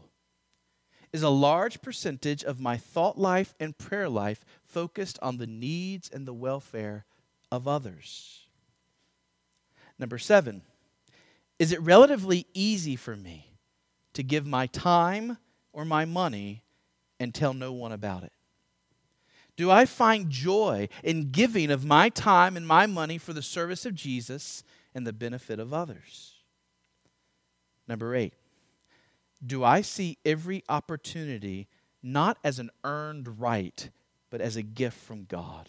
Is 1.12 1.22
a 1.22 1.28
large 1.28 1.82
percentage 1.82 2.42
of 2.42 2.58
my 2.58 2.76
thought 2.76 3.16
life 3.16 3.54
and 3.60 3.78
prayer 3.78 4.08
life 4.08 4.44
focused 4.64 5.20
on 5.22 5.38
the 5.38 5.46
needs 5.46 6.10
and 6.12 6.26
the 6.26 6.34
welfare 6.34 7.04
of 7.52 7.68
others? 7.68 8.40
Number 10.00 10.18
seven, 10.18 10.62
is 11.60 11.72
it 11.72 11.80
relatively 11.82 12.46
easy 12.54 12.96
for 12.96 13.14
me 13.14 13.52
to 14.14 14.22
give 14.22 14.46
my 14.46 14.66
time 14.66 15.36
or 15.74 15.84
my 15.84 16.06
money 16.06 16.62
and 17.20 17.34
tell 17.34 17.52
no 17.52 17.70
one 17.70 17.92
about 17.92 18.22
it? 18.22 18.32
Do 19.56 19.70
I 19.70 19.84
find 19.84 20.30
joy 20.30 20.88
in 21.04 21.30
giving 21.30 21.70
of 21.70 21.84
my 21.84 22.08
time 22.08 22.56
and 22.56 22.66
my 22.66 22.86
money 22.86 23.18
for 23.18 23.34
the 23.34 23.42
service 23.42 23.84
of 23.84 23.94
Jesus 23.94 24.64
and 24.94 25.06
the 25.06 25.12
benefit 25.12 25.60
of 25.60 25.74
others? 25.74 26.32
Number 27.86 28.16
eight, 28.16 28.32
do 29.46 29.62
I 29.62 29.82
see 29.82 30.16
every 30.24 30.64
opportunity 30.66 31.68
not 32.02 32.38
as 32.42 32.58
an 32.58 32.70
earned 32.84 33.38
right, 33.38 33.90
but 34.30 34.40
as 34.40 34.56
a 34.56 34.62
gift 34.62 34.96
from 34.96 35.24
God? 35.24 35.68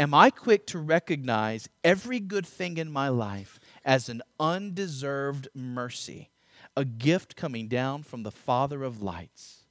Am 0.00 0.14
I 0.14 0.30
quick 0.30 0.66
to 0.68 0.78
recognize 0.78 1.68
every 1.84 2.20
good 2.20 2.46
thing 2.46 2.78
in 2.78 2.90
my 2.90 3.10
life 3.10 3.60
as 3.84 4.08
an 4.08 4.22
undeserved 4.38 5.48
mercy, 5.54 6.30
a 6.76 6.84
gift 6.84 7.36
coming 7.36 7.68
down 7.68 8.02
from 8.02 8.22
the 8.22 8.30
Father 8.30 8.82
of 8.82 9.02
lights? 9.02 9.64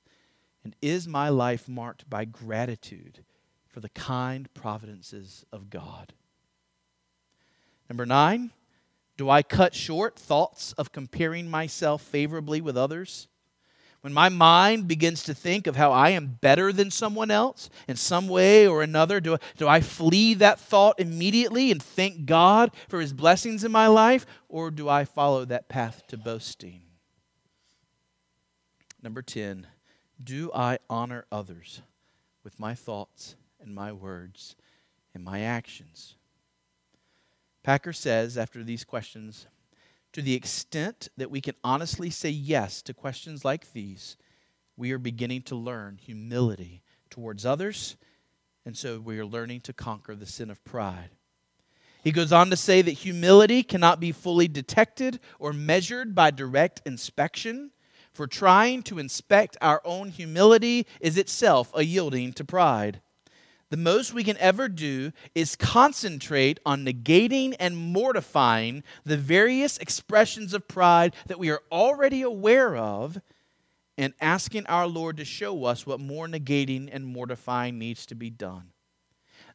And 0.64 0.76
is 0.82 1.08
my 1.08 1.30
life 1.30 1.68
marked 1.68 2.10
by 2.10 2.26
gratitude 2.26 3.24
for 3.68 3.80
the 3.80 3.90
kind 3.90 4.54
providences 4.54 5.46
of 5.52 5.70
God? 5.70 6.14
Number 7.90 8.06
nine, 8.06 8.52
do 9.18 9.30
I 9.30 9.42
cut 9.42 9.74
short 9.74 10.18
thoughts 10.18 10.74
of 10.74 10.92
comparing 10.92 11.50
myself 11.50 12.02
favorably 12.02 12.62
with 12.62 12.78
others? 12.78 13.28
When 14.02 14.14
my 14.14 14.30
mind 14.30 14.88
begins 14.88 15.24
to 15.24 15.34
think 15.34 15.68
of 15.68 15.76
how 15.76 15.92
I 15.92 16.12
am 16.12 16.38
better 16.40 16.72
than 16.72 16.90
someone 16.90 17.30
else 17.30 17.70
in 17.88 17.98
some 17.98 18.30
way 18.30 18.66
or 18.66 18.82
another, 18.82 19.20
do, 19.20 19.38
do 19.58 19.68
I 19.68 19.82
flee 19.82 20.36
that 20.36 20.60
thought 20.60 21.00
immediately 21.00 21.70
and 21.70 21.84
thank 21.84 22.26
God 22.26 22.72
for 22.88 23.02
his 23.02 23.12
blessings 23.12 23.66
in 23.66 23.72
my 23.72 23.88
life? 23.88 24.26
Or 24.48 24.72
do 24.72 24.88
I 24.88 25.04
follow 25.04 25.44
that 25.46 25.68
path 25.68 26.04
to 26.08 26.18
boasting? 26.18 26.82
Number 29.02 29.22
10, 29.22 29.68
do 30.22 30.50
I 30.54 30.80
honor 30.90 31.26
others 31.32 31.82
with 32.44 32.60
my 32.60 32.76
thoughts 32.76 33.36
and 33.62 33.76
my 33.76 33.92
words 33.92 34.56
and 35.14 35.24
my 35.24 35.42
actions? 35.42 36.16
Packer 37.64 37.94
says, 37.94 38.38
after 38.38 38.64
these 38.64 38.86
questions, 38.86 39.48
to 40.14 40.22
the 40.22 40.34
extent 40.34 41.10
that 41.18 41.32
we 41.32 41.42
can 41.42 41.56
honestly 41.64 42.10
say 42.10 42.30
yes 42.30 42.82
to 42.84 42.94
questions 42.94 43.46
like 43.46 43.74
these, 43.74 44.18
we 44.76 44.92
are 44.92 44.98
beginning 44.98 45.42
to 45.44 45.56
learn 45.56 45.98
humility 46.02 46.82
towards 47.10 47.46
others, 47.46 47.98
and 48.66 48.78
so 48.78 49.00
we 49.00 49.20
are 49.20 49.26
learning 49.26 49.62
to 49.62 49.74
conquer 49.74 50.16
the 50.16 50.26
sin 50.26 50.50
of 50.50 50.64
pride. 50.64 51.10
He 52.04 52.12
goes 52.12 52.32
on 52.32 52.50
to 52.50 52.56
say 52.56 52.82
that 52.82 52.92
humility 52.92 53.62
cannot 53.62 54.00
be 54.00 54.12
fully 54.12 54.48
detected 54.48 55.20
or 55.38 55.52
measured 55.52 56.16
by 56.16 56.32
direct 56.32 56.82
inspection, 56.86 57.72
for 58.14 58.26
trying 58.26 58.82
to 58.84 59.00
inspect 59.00 59.58
our 59.62 59.82
own 59.86 60.10
humility 60.10 60.88
is 61.00 61.18
itself 61.18 61.72
a 61.74 61.84
yielding 61.84 62.34
to 62.34 62.44
pride. 62.44 63.02
The 63.70 63.78
most 63.78 64.14
we 64.14 64.24
can 64.24 64.38
ever 64.38 64.68
do 64.68 65.12
is 65.36 65.56
concentrate 65.56 66.60
on 66.66 66.84
negating 66.84 67.56
and 67.60 67.78
mortifying 67.78 68.84
the 69.04 69.18
various 69.18 69.78
expressions 69.78 70.54
of 70.56 70.68
pride 70.68 71.14
that 71.28 71.40
we 71.40 71.52
are 71.52 71.62
already 71.72 72.24
aware 72.24 72.76
of 72.76 73.22
and 73.96 74.14
asking 74.20 74.66
our 74.66 74.88
Lord 74.88 75.18
to 75.18 75.26
show 75.26 75.66
us 75.66 75.86
what 75.86 76.00
more 76.00 76.28
negating 76.28 76.90
and 76.92 77.06
mortifying 77.06 77.78
needs 77.78 78.08
to 78.08 78.16
be 78.16 78.32
done. 78.32 78.72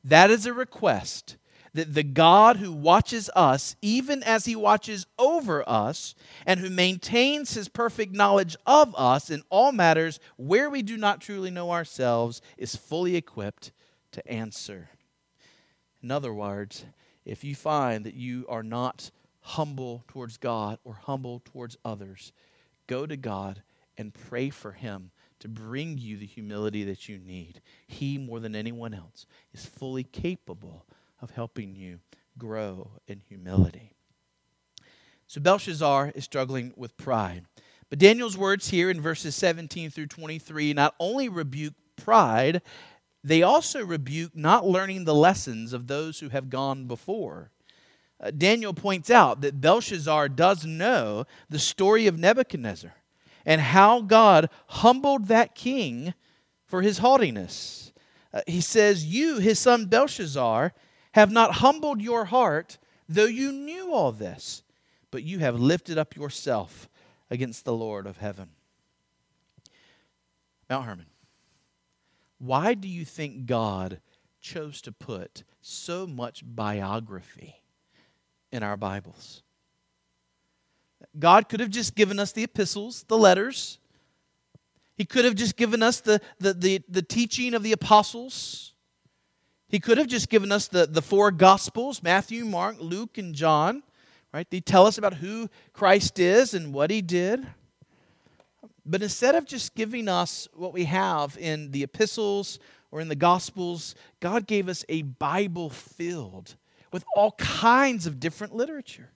That 0.04 0.30
is 0.30 0.46
a 0.46 0.52
request 0.52 1.36
that 1.72 1.94
the 1.94 2.04
God 2.04 2.58
who 2.58 2.70
watches 2.70 3.28
us, 3.34 3.74
even 3.82 4.22
as 4.22 4.44
he 4.44 4.54
watches 4.54 5.06
over 5.18 5.68
us, 5.68 6.14
and 6.46 6.60
who 6.60 6.70
maintains 6.70 7.54
his 7.54 7.68
perfect 7.68 8.14
knowledge 8.14 8.54
of 8.64 8.94
us 8.96 9.28
in 9.28 9.42
all 9.50 9.72
matters 9.72 10.20
where 10.36 10.70
we 10.70 10.82
do 10.82 10.96
not 10.96 11.20
truly 11.20 11.50
know 11.50 11.72
ourselves, 11.72 12.40
is 12.56 12.76
fully 12.76 13.16
equipped 13.16 13.72
to 14.14 14.28
answer. 14.28 14.88
In 16.02 16.10
other 16.10 16.32
words, 16.32 16.84
if 17.24 17.44
you 17.44 17.54
find 17.54 18.04
that 18.04 18.14
you 18.14 18.46
are 18.48 18.62
not 18.62 19.10
humble 19.40 20.04
towards 20.08 20.36
God 20.36 20.78
or 20.84 20.94
humble 20.94 21.42
towards 21.44 21.76
others, 21.84 22.32
go 22.86 23.06
to 23.06 23.16
God 23.16 23.62
and 23.96 24.14
pray 24.14 24.50
for 24.50 24.72
Him 24.72 25.10
to 25.40 25.48
bring 25.48 25.98
you 25.98 26.16
the 26.16 26.26
humility 26.26 26.84
that 26.84 27.08
you 27.08 27.18
need. 27.18 27.60
He, 27.86 28.18
more 28.18 28.40
than 28.40 28.56
anyone 28.56 28.94
else, 28.94 29.26
is 29.52 29.66
fully 29.66 30.04
capable 30.04 30.86
of 31.20 31.30
helping 31.30 31.74
you 31.74 32.00
grow 32.38 32.90
in 33.06 33.20
humility. 33.20 33.92
So 35.26 35.40
Belshazzar 35.40 36.12
is 36.14 36.24
struggling 36.24 36.72
with 36.76 36.96
pride. 36.96 37.44
But 37.90 37.98
Daniel's 37.98 38.36
words 38.36 38.70
here 38.70 38.90
in 38.90 39.00
verses 39.00 39.34
17 39.34 39.90
through 39.90 40.06
23 40.06 40.72
not 40.72 40.94
only 40.98 41.28
rebuke 41.28 41.74
pride, 41.96 42.62
they 43.24 43.42
also 43.42 43.84
rebuke 43.84 44.36
not 44.36 44.66
learning 44.66 45.04
the 45.04 45.14
lessons 45.14 45.72
of 45.72 45.86
those 45.86 46.20
who 46.20 46.28
have 46.28 46.50
gone 46.50 46.84
before. 46.86 47.50
Uh, 48.20 48.30
Daniel 48.30 48.74
points 48.74 49.10
out 49.10 49.40
that 49.40 49.62
Belshazzar 49.62 50.28
does 50.28 50.66
know 50.66 51.24
the 51.48 51.58
story 51.58 52.06
of 52.06 52.18
Nebuchadnezzar 52.18 52.94
and 53.46 53.60
how 53.60 54.02
God 54.02 54.50
humbled 54.68 55.28
that 55.28 55.54
king 55.54 56.12
for 56.66 56.82
his 56.82 56.98
haughtiness. 56.98 57.92
Uh, 58.32 58.42
he 58.46 58.60
says, 58.60 59.06
You, 59.06 59.38
his 59.38 59.58
son 59.58 59.86
Belshazzar, 59.86 60.74
have 61.12 61.30
not 61.32 61.56
humbled 61.56 62.02
your 62.02 62.26
heart, 62.26 62.78
though 63.08 63.24
you 63.24 63.52
knew 63.52 63.92
all 63.92 64.12
this, 64.12 64.62
but 65.10 65.22
you 65.22 65.38
have 65.38 65.58
lifted 65.58 65.96
up 65.96 66.14
yourself 66.14 66.88
against 67.30 67.64
the 67.64 67.74
Lord 67.74 68.06
of 68.06 68.18
heaven. 68.18 68.50
Mount 70.68 70.86
Hermon, 70.86 71.06
why 72.44 72.74
do 72.74 72.88
you 72.88 73.04
think 73.04 73.46
God 73.46 74.00
chose 74.40 74.82
to 74.82 74.92
put 74.92 75.44
so 75.62 76.06
much 76.06 76.42
biography 76.44 77.62
in 78.52 78.62
our 78.62 78.76
Bibles? 78.76 79.42
God 81.18 81.48
could 81.48 81.60
have 81.60 81.70
just 81.70 81.94
given 81.94 82.18
us 82.18 82.32
the 82.32 82.44
epistles, 82.44 83.04
the 83.08 83.16
letters. 83.16 83.78
He 84.96 85.04
could 85.04 85.24
have 85.24 85.34
just 85.34 85.56
given 85.56 85.82
us 85.82 86.00
the, 86.00 86.20
the, 86.38 86.52
the, 86.52 86.82
the 86.88 87.02
teaching 87.02 87.54
of 87.54 87.62
the 87.62 87.72
apostles. 87.72 88.74
He 89.68 89.80
could 89.80 89.98
have 89.98 90.06
just 90.06 90.28
given 90.28 90.52
us 90.52 90.68
the, 90.68 90.86
the 90.86 91.02
four 91.02 91.30
Gospels 91.30 92.02
Matthew, 92.02 92.44
Mark, 92.44 92.76
Luke, 92.78 93.16
and 93.16 93.34
John. 93.34 93.82
Right? 94.32 94.48
They 94.50 94.60
tell 94.60 94.86
us 94.86 94.98
about 94.98 95.14
who 95.14 95.48
Christ 95.72 96.18
is 96.18 96.54
and 96.54 96.74
what 96.74 96.90
he 96.90 97.00
did. 97.00 97.46
But 98.86 99.02
instead 99.02 99.34
of 99.34 99.46
just 99.46 99.74
giving 99.74 100.08
us 100.08 100.46
what 100.52 100.72
we 100.72 100.84
have 100.84 101.38
in 101.38 101.70
the 101.70 101.82
epistles 101.82 102.58
or 102.90 103.00
in 103.00 103.08
the 103.08 103.14
Gospels, 103.14 103.94
God 104.20 104.46
gave 104.46 104.68
us 104.68 104.84
a 104.88 105.02
Bible 105.02 105.70
filled 105.70 106.56
with 106.92 107.04
all 107.16 107.32
kinds 107.32 108.06
of 108.06 108.20
different 108.20 108.54
literature. 108.54 109.10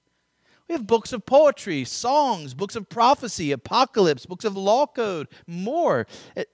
We 0.68 0.75
have 0.75 0.87
books 0.87 1.12
of 1.12 1.25
poetry, 1.25 1.84
songs, 1.84 2.52
books 2.52 2.76
of 2.76 2.88
prophecy, 2.88 3.52
apocalypse, 3.52 4.26
books 4.26 4.44
of 4.44 4.56
law 4.56 4.87
code, 4.87 5.28
more. 5.46 6.06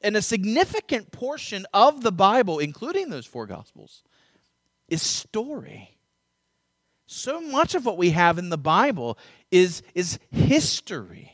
And 0.03 0.17
a 0.17 0.23
significant 0.23 1.11
portion 1.11 1.67
of 1.75 2.03
the 2.03 2.13
Bible, 2.13 2.61
including 2.61 3.11
those 3.11 3.27
four 3.27 3.47
Gospels, 3.47 4.05
is 4.89 5.03
story. 5.03 5.97
So 7.07 7.41
much 7.41 7.75
of 7.75 7.85
what 7.85 7.99
we 7.99 8.11
have 8.11 8.39
in 8.39 8.51
the 8.51 8.59
Bible 8.59 9.19
is, 9.51 9.83
is 9.95 10.19
history. 10.31 11.34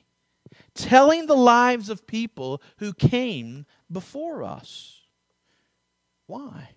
Telling 0.74 1.26
the 1.26 1.36
lives 1.36 1.88
of 1.88 2.06
people 2.06 2.62
who 2.78 2.92
came 2.92 3.66
before 3.90 4.42
us. 4.42 5.00
Why? 6.26 6.70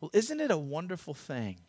Well, 0.00 0.10
isn't 0.12 0.40
it 0.40 0.50
a 0.50 0.58
wonderful 0.58 1.14
thing 1.14 1.60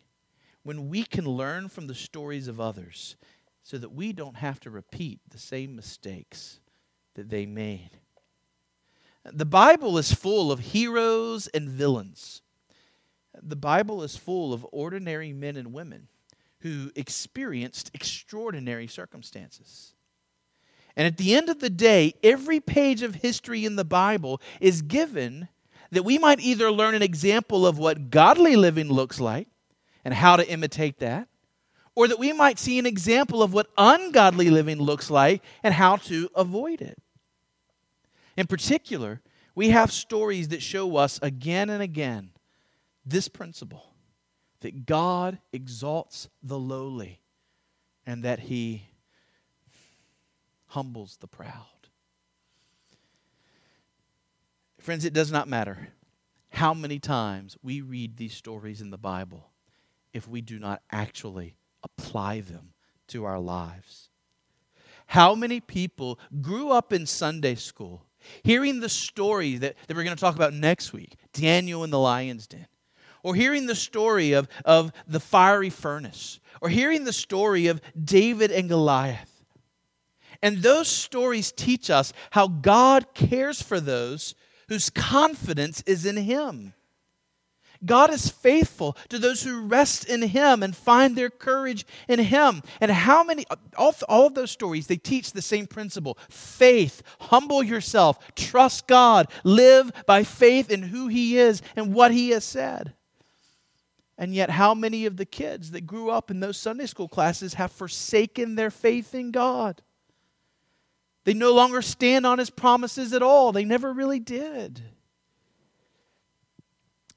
when 0.62 0.88
we 0.88 1.04
can 1.04 1.24
learn 1.24 1.68
from 1.68 1.86
the 1.86 1.94
stories 1.94 2.48
of 2.48 2.60
others 2.60 3.16
so 3.62 3.78
that 3.78 3.92
we 3.92 4.12
don't 4.12 4.36
have 4.36 4.60
to 4.60 4.70
repeat 4.70 5.20
the 5.30 5.38
same 5.38 5.74
mistakes 5.74 6.60
that 7.14 7.30
they 7.30 7.46
made? 7.46 7.90
The 9.24 9.44
Bible 9.44 9.98
is 9.98 10.12
full 10.12 10.52
of 10.52 10.60
heroes 10.60 11.48
and 11.48 11.68
villains. 11.68 12.42
The 13.42 13.56
Bible 13.56 14.02
is 14.02 14.16
full 14.16 14.52
of 14.52 14.66
ordinary 14.70 15.32
men 15.32 15.56
and 15.56 15.72
women 15.72 16.08
who 16.60 16.90
experienced 16.94 17.90
extraordinary 17.92 18.86
circumstances. 18.86 19.94
And 20.96 21.06
at 21.06 21.18
the 21.18 21.34
end 21.34 21.48
of 21.48 21.60
the 21.60 21.70
day, 21.70 22.14
every 22.22 22.58
page 22.58 23.02
of 23.02 23.16
history 23.16 23.64
in 23.64 23.76
the 23.76 23.84
Bible 23.84 24.40
is 24.60 24.80
given 24.82 25.48
that 25.90 26.04
we 26.04 26.18
might 26.18 26.40
either 26.40 26.70
learn 26.70 26.94
an 26.94 27.02
example 27.02 27.66
of 27.66 27.78
what 27.78 28.10
godly 28.10 28.56
living 28.56 28.88
looks 28.88 29.20
like 29.20 29.48
and 30.04 30.14
how 30.14 30.36
to 30.36 30.48
imitate 30.48 30.98
that, 30.98 31.28
or 31.94 32.08
that 32.08 32.18
we 32.18 32.32
might 32.32 32.58
see 32.58 32.78
an 32.78 32.86
example 32.86 33.42
of 33.42 33.52
what 33.52 33.68
ungodly 33.76 34.50
living 34.50 34.78
looks 34.78 35.10
like 35.10 35.42
and 35.62 35.74
how 35.74 35.96
to 35.96 36.28
avoid 36.34 36.80
it. 36.80 36.98
In 38.36 38.46
particular, 38.46 39.20
we 39.54 39.70
have 39.70 39.90
stories 39.92 40.48
that 40.48 40.62
show 40.62 40.96
us 40.96 41.18
again 41.22 41.70
and 41.70 41.82
again 41.82 42.30
this 43.04 43.28
principle 43.28 43.94
that 44.60 44.86
God 44.86 45.38
exalts 45.52 46.28
the 46.42 46.58
lowly 46.58 47.20
and 48.04 48.22
that 48.24 48.40
he 48.40 48.88
humbles 50.76 51.16
the 51.22 51.26
proud. 51.26 51.88
Friends, 54.78 55.06
it 55.06 55.14
does 55.14 55.32
not 55.32 55.48
matter 55.48 55.88
how 56.50 56.74
many 56.74 56.98
times 56.98 57.56
we 57.62 57.80
read 57.80 58.18
these 58.18 58.34
stories 58.34 58.82
in 58.82 58.90
the 58.90 58.98
Bible 58.98 59.48
if 60.12 60.28
we 60.28 60.42
do 60.42 60.58
not 60.58 60.82
actually 60.92 61.56
apply 61.82 62.42
them 62.42 62.74
to 63.08 63.24
our 63.24 63.40
lives. 63.40 64.10
How 65.06 65.34
many 65.34 65.60
people 65.60 66.18
grew 66.42 66.70
up 66.72 66.92
in 66.92 67.06
Sunday 67.06 67.54
school 67.54 68.04
hearing 68.42 68.80
the 68.80 68.90
story 68.90 69.56
that, 69.56 69.76
that 69.86 69.96
we're 69.96 70.04
going 70.04 70.14
to 70.14 70.20
talk 70.20 70.36
about 70.36 70.52
next 70.52 70.92
week 70.92 71.16
Daniel 71.32 71.84
in 71.84 71.90
the 71.90 71.98
lion's 71.98 72.46
den, 72.46 72.66
or 73.22 73.34
hearing 73.34 73.64
the 73.64 73.74
story 73.74 74.32
of, 74.32 74.46
of 74.66 74.92
the 75.06 75.20
fiery 75.20 75.70
furnace, 75.70 76.38
or 76.60 76.68
hearing 76.68 77.04
the 77.04 77.14
story 77.14 77.66
of 77.66 77.80
David 77.98 78.50
and 78.50 78.68
Goliath. 78.68 79.35
And 80.42 80.58
those 80.58 80.88
stories 80.88 81.52
teach 81.52 81.90
us 81.90 82.12
how 82.30 82.48
God 82.48 83.14
cares 83.14 83.62
for 83.62 83.80
those 83.80 84.34
whose 84.68 84.90
confidence 84.90 85.82
is 85.86 86.04
in 86.04 86.16
Him. 86.16 86.74
God 87.84 88.10
is 88.10 88.30
faithful 88.30 88.96
to 89.10 89.18
those 89.18 89.42
who 89.42 89.66
rest 89.66 90.08
in 90.08 90.22
Him 90.22 90.62
and 90.62 90.74
find 90.74 91.14
their 91.14 91.30
courage 91.30 91.86
in 92.08 92.18
Him. 92.18 92.62
And 92.80 92.90
how 92.90 93.22
many, 93.22 93.44
all, 93.76 93.94
all 94.08 94.26
of 94.26 94.34
those 94.34 94.50
stories, 94.50 94.86
they 94.86 94.96
teach 94.96 95.32
the 95.32 95.42
same 95.42 95.66
principle 95.66 96.16
faith, 96.28 97.02
humble 97.20 97.62
yourself, 97.62 98.34
trust 98.34 98.86
God, 98.86 99.30
live 99.44 99.90
by 100.06 100.24
faith 100.24 100.70
in 100.70 100.82
who 100.82 101.08
He 101.08 101.38
is 101.38 101.62
and 101.74 101.92
what 101.94 102.12
He 102.12 102.30
has 102.30 102.44
said. 102.44 102.94
And 104.18 104.34
yet, 104.34 104.48
how 104.48 104.74
many 104.74 105.04
of 105.04 105.18
the 105.18 105.26
kids 105.26 105.72
that 105.72 105.86
grew 105.86 106.08
up 106.08 106.30
in 106.30 106.40
those 106.40 106.56
Sunday 106.56 106.86
school 106.86 107.08
classes 107.08 107.54
have 107.54 107.70
forsaken 107.70 108.54
their 108.54 108.70
faith 108.70 109.14
in 109.14 109.30
God? 109.30 109.82
They 111.26 111.34
no 111.34 111.52
longer 111.52 111.82
stand 111.82 112.24
on 112.24 112.38
his 112.38 112.50
promises 112.50 113.12
at 113.12 113.20
all. 113.20 113.50
They 113.50 113.64
never 113.64 113.92
really 113.92 114.20
did. 114.20 114.80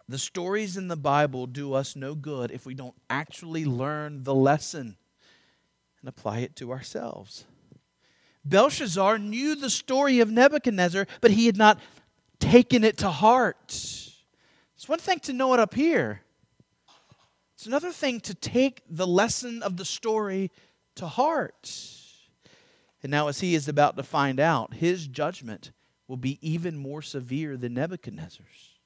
The 0.08 0.18
stories 0.18 0.78
in 0.78 0.88
the 0.88 0.98
Bible 0.98 1.46
do 1.46 1.76
us 1.76 1.96
no 1.96 2.16
good 2.16 2.50
if 2.50 2.66
we 2.66 2.74
don't 2.74 2.96
actually 3.08 3.66
learn 3.66 4.24
the 4.24 4.34
lesson 4.34 4.98
and 6.02 6.10
apply 6.10 6.40
it 6.40 6.56
to 6.56 6.72
ourselves. 6.72 7.46
Belshazzar 8.44 9.20
knew 9.20 9.54
the 9.54 9.70
story 9.70 10.22
of 10.22 10.32
Nebuchadnezzar, 10.32 11.06
but 11.22 11.30
he 11.30 11.46
had 11.46 11.58
not 11.58 11.80
taken 12.40 12.84
it 12.84 12.98
to 12.98 13.12
heart. 13.12 13.68
It's 13.70 14.88
one 14.88 14.98
thing 14.98 15.20
to 15.20 15.34
know 15.34 15.54
it 15.54 15.60
up 15.60 15.76
here, 15.76 16.22
it's 17.54 17.68
another 17.68 17.92
thing 17.92 18.22
to 18.22 18.34
take 18.34 18.82
the 18.90 19.06
lesson 19.06 19.62
of 19.62 19.78
the 19.78 19.86
story 19.86 20.50
to 20.96 21.06
heart. 21.06 21.99
And 23.02 23.12
now, 23.12 23.28
as 23.28 23.40
he 23.40 23.56
is 23.56 23.68
about 23.68 23.96
to 23.98 24.04
find 24.04 24.40
out, 24.40 24.74
his 24.74 25.08
judgment 25.08 25.72
will 26.08 26.18
be 26.18 26.38
even 26.42 26.78
more 26.78 27.02
severe 27.02 27.56
than 27.56 27.76
Nebuchadnezzar's. 27.76 28.80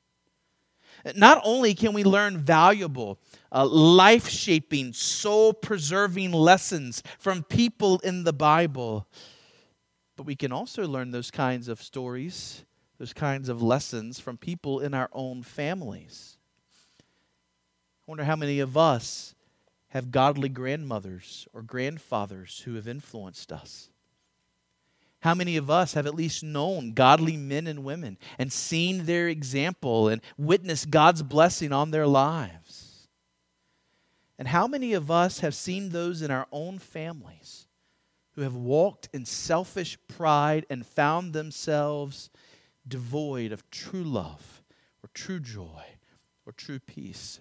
Not 1.15 1.41
only 1.43 1.73
can 1.73 1.93
we 1.93 2.03
learn 2.03 2.37
valuable, 2.37 3.19
uh, 3.51 3.65
life 3.65 4.29
shaping, 4.29 4.93
soul 4.93 5.53
preserving 5.53 6.31
lessons 6.31 7.01
from 7.17 7.43
people 7.43 7.99
in 7.99 8.23
the 8.23 8.33
Bible, 8.33 9.07
but 10.15 10.25
we 10.25 10.35
can 10.35 10.51
also 10.51 10.87
learn 10.87 11.11
those 11.11 11.31
kinds 11.31 11.67
of 11.67 11.81
stories, 11.81 12.63
those 12.99 13.13
kinds 13.13 13.49
of 13.49 13.61
lessons 13.61 14.19
from 14.19 14.37
people 14.37 14.79
in 14.79 14.93
our 14.93 15.09
own 15.11 15.41
families. 15.43 16.37
I 16.99 18.11
wonder 18.11 18.23
how 18.23 18.35
many 18.35 18.59
of 18.59 18.77
us 18.77 19.33
have 19.89 20.11
godly 20.11 20.49
grandmothers 20.49 21.47
or 21.53 21.61
grandfathers 21.63 22.61
who 22.65 22.75
have 22.75 22.87
influenced 22.87 23.51
us. 23.51 23.89
How 25.23 25.33
many 25.33 25.55
of 25.55 25.69
us 25.69 25.93
have 25.93 26.05
at 26.05 26.15
least 26.15 26.43
known 26.43 26.91
godly 26.91 27.37
men 27.37 27.65
and 27.65 27.85
women 27.85 28.17
and 28.37 28.51
seen 28.51 29.05
their 29.05 29.29
example 29.29 30.09
and 30.09 30.21
witnessed 30.37 30.89
God's 30.89 31.23
blessing 31.23 31.71
on 31.71 31.91
their 31.91 32.05
lives? 32.05 33.07
And 34.37 34.49
how 34.49 34.67
many 34.67 34.91
of 34.91 35.09
us 35.09 35.39
have 35.39 35.55
seen 35.55 35.89
those 35.91 36.21
in 36.21 36.29
our 36.29 36.45
own 36.51 36.77
families 36.77 37.67
who 38.33 38.41
have 38.41 38.53
walked 38.53 39.07
in 39.13 39.23
selfish 39.23 39.97
pride 40.09 40.65
and 40.69 40.85
found 40.85 41.31
themselves 41.31 42.29
devoid 42.85 43.53
of 43.53 43.69
true 43.71 44.03
love 44.03 44.61
or 45.01 45.09
true 45.13 45.39
joy 45.39 45.85
or 46.45 46.51
true 46.51 46.79
peace? 46.79 47.39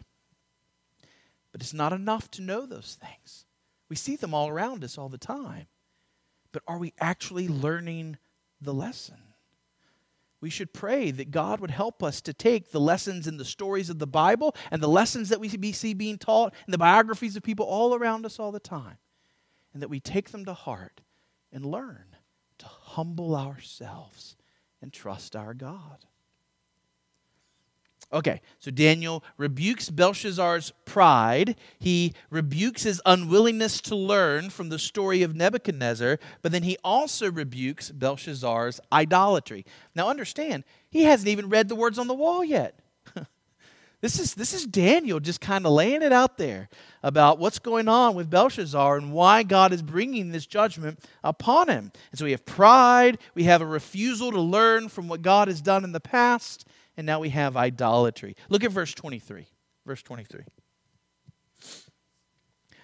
But 1.51 1.63
it's 1.63 1.75
not 1.75 1.93
enough 1.93 2.31
to 2.33 2.43
know 2.43 2.65
those 2.65 2.97
things. 3.03 3.45
We 3.89 3.97
see 3.97 4.15
them 4.15 4.35
all 4.35 4.49
around 4.49 4.85
us 4.85 4.97
all 4.97 5.09
the 5.09 5.19
time 5.19 5.67
but 6.53 6.63
are 6.67 6.79
we 6.79 6.93
actually 7.01 7.49
learning 7.49 8.19
the 8.61 8.75
lesson? 8.75 9.17
We 10.41 10.51
should 10.51 10.73
pray 10.73 11.13
that 11.13 11.31
God 11.31 11.61
would 11.61 11.71
help 11.71 12.03
us 12.03 12.21
to 12.23 12.33
take 12.33 12.73
the 12.73 12.81
lessons 12.81 13.27
in 13.27 13.37
the 13.37 13.45
stories 13.45 13.89
of 13.89 13.99
the 13.99 14.07
Bible 14.07 14.57
and 14.71 14.83
the 14.83 14.89
lessons 14.89 15.29
that 15.29 15.41
we 15.41 15.49
see 15.73 15.95
being 15.95 16.19
taught 16.19 16.53
in 16.67 16.73
the 16.73 16.79
biographies 16.79 17.37
of 17.37 17.43
people 17.45 17.65
all 17.65 17.95
around 17.95 18.27
us 18.27 18.41
all 18.41 18.51
the 18.51 18.59
time, 18.61 18.99
and 19.73 19.83
that 19.83 19.89
we 19.89 20.01
take 20.01 20.31
them 20.31 20.45
to 20.45 20.53
heart 20.53 21.01
and 21.53 21.65
learn 21.65 22.17
to 22.59 22.67
humble 22.67 23.37
ourselves 23.37 24.37
and 24.81 24.93
trust 24.93 25.37
our 25.37 25.55
God. 25.55 26.05
Okay, 28.13 28.43
so 28.59 28.71
Daniel 28.71 29.25
rebukes 29.39 29.89
Belshazzar's 29.89 30.73
pride. 30.85 31.57
He 31.79 32.13
rebukes 32.29 32.83
his 32.83 33.01
unwillingness 33.07 33.81
to 33.83 33.97
learn 33.97 34.51
from 34.51 34.69
the 34.69 34.79
story 34.79 35.23
of 35.23 35.35
Nebuchadnezzar, 35.35 36.19
but 36.43 36.53
then 36.53 36.63
he 36.63 36.77
also 36.85 37.31
rebukes 37.31 37.91
Belshazzar's 37.91 38.81
idolatry. 38.93 39.65
Now 39.95 40.11
understand, 40.11 40.65
he 40.91 41.05
hasn't 41.05 41.29
even 41.29 41.49
read 41.49 41.71
the 41.71 41.75
words 41.75 41.99
on 41.99 42.07
the 42.07 42.15
wall 42.15 42.45
yet. 42.45 42.79
this, 44.03 44.21
is, 44.21 44.35
this 44.35 44.53
is 44.53 44.67
Daniel 44.67 45.19
just 45.19 45.41
kind 45.41 45.65
of 45.65 45.73
laying 45.73 46.03
it 46.03 46.13
out 46.13 46.37
there 46.37 46.69
about 47.03 47.39
what's 47.39 47.59
going 47.59 47.89
on 47.89 48.15
with 48.15 48.29
Belshazzar 48.29 48.99
and 48.99 49.15
why 49.15 49.43
God 49.43 49.73
is 49.73 49.81
bringing 49.81 50.33
this 50.33 50.45
judgment 50.45 51.03
upon 51.25 51.71
him. 51.71 51.91
And 52.11 52.19
so 52.19 52.27
we 52.27 52.33
have 52.33 52.45
pride, 52.45 53.17
we 53.35 53.45
have 53.45 53.63
a 53.63 53.67
refusal 53.67 54.31
to 54.33 54.41
learn 54.41 54.91
from 54.91 55.09
what 55.09 55.23
God 55.23 55.49
has 55.49 55.63
done 55.63 55.83
in 55.83 55.93
the 55.93 56.01
past 56.01 56.67
and 56.97 57.07
now 57.07 57.21
we 57.21 57.31
have 57.31 57.57
idolatry. 57.57 58.37
Look 58.49 58.65
at 58.65 58.71
verse 58.71 58.95
23. 58.95 59.47
Verse 59.87 60.03
23. 60.03 60.43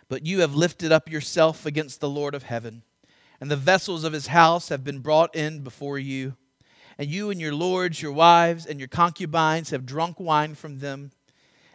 But 0.09 0.25
you 0.25 0.41
have 0.41 0.55
lifted 0.55 0.91
up 0.91 1.11
yourself 1.11 1.67
against 1.67 2.01
the 2.01 2.09
Lord 2.09 2.35
of 2.35 2.45
heaven, 2.45 2.83
and 3.41 3.51
the 3.51 3.57
vessels 3.57 4.05
of 4.05 4.13
his 4.13 4.29
house 4.29 4.71
have 4.71 4.83
been 4.83 5.01
brought 5.01 5.37
in 5.37 5.63
before 5.63 5.99
you. 5.99 6.35
And 6.97 7.09
you 7.09 7.31
and 7.31 7.41
your 7.41 7.55
lords, 7.55 8.03
your 8.03 8.11
wives, 8.11 8.67
and 8.67 8.81
your 8.81 8.89
concubines 8.89 9.71
have 9.71 9.87
drunk 9.87 10.19
wine 10.19 10.57
from 10.57 10.81
them. 10.81 11.13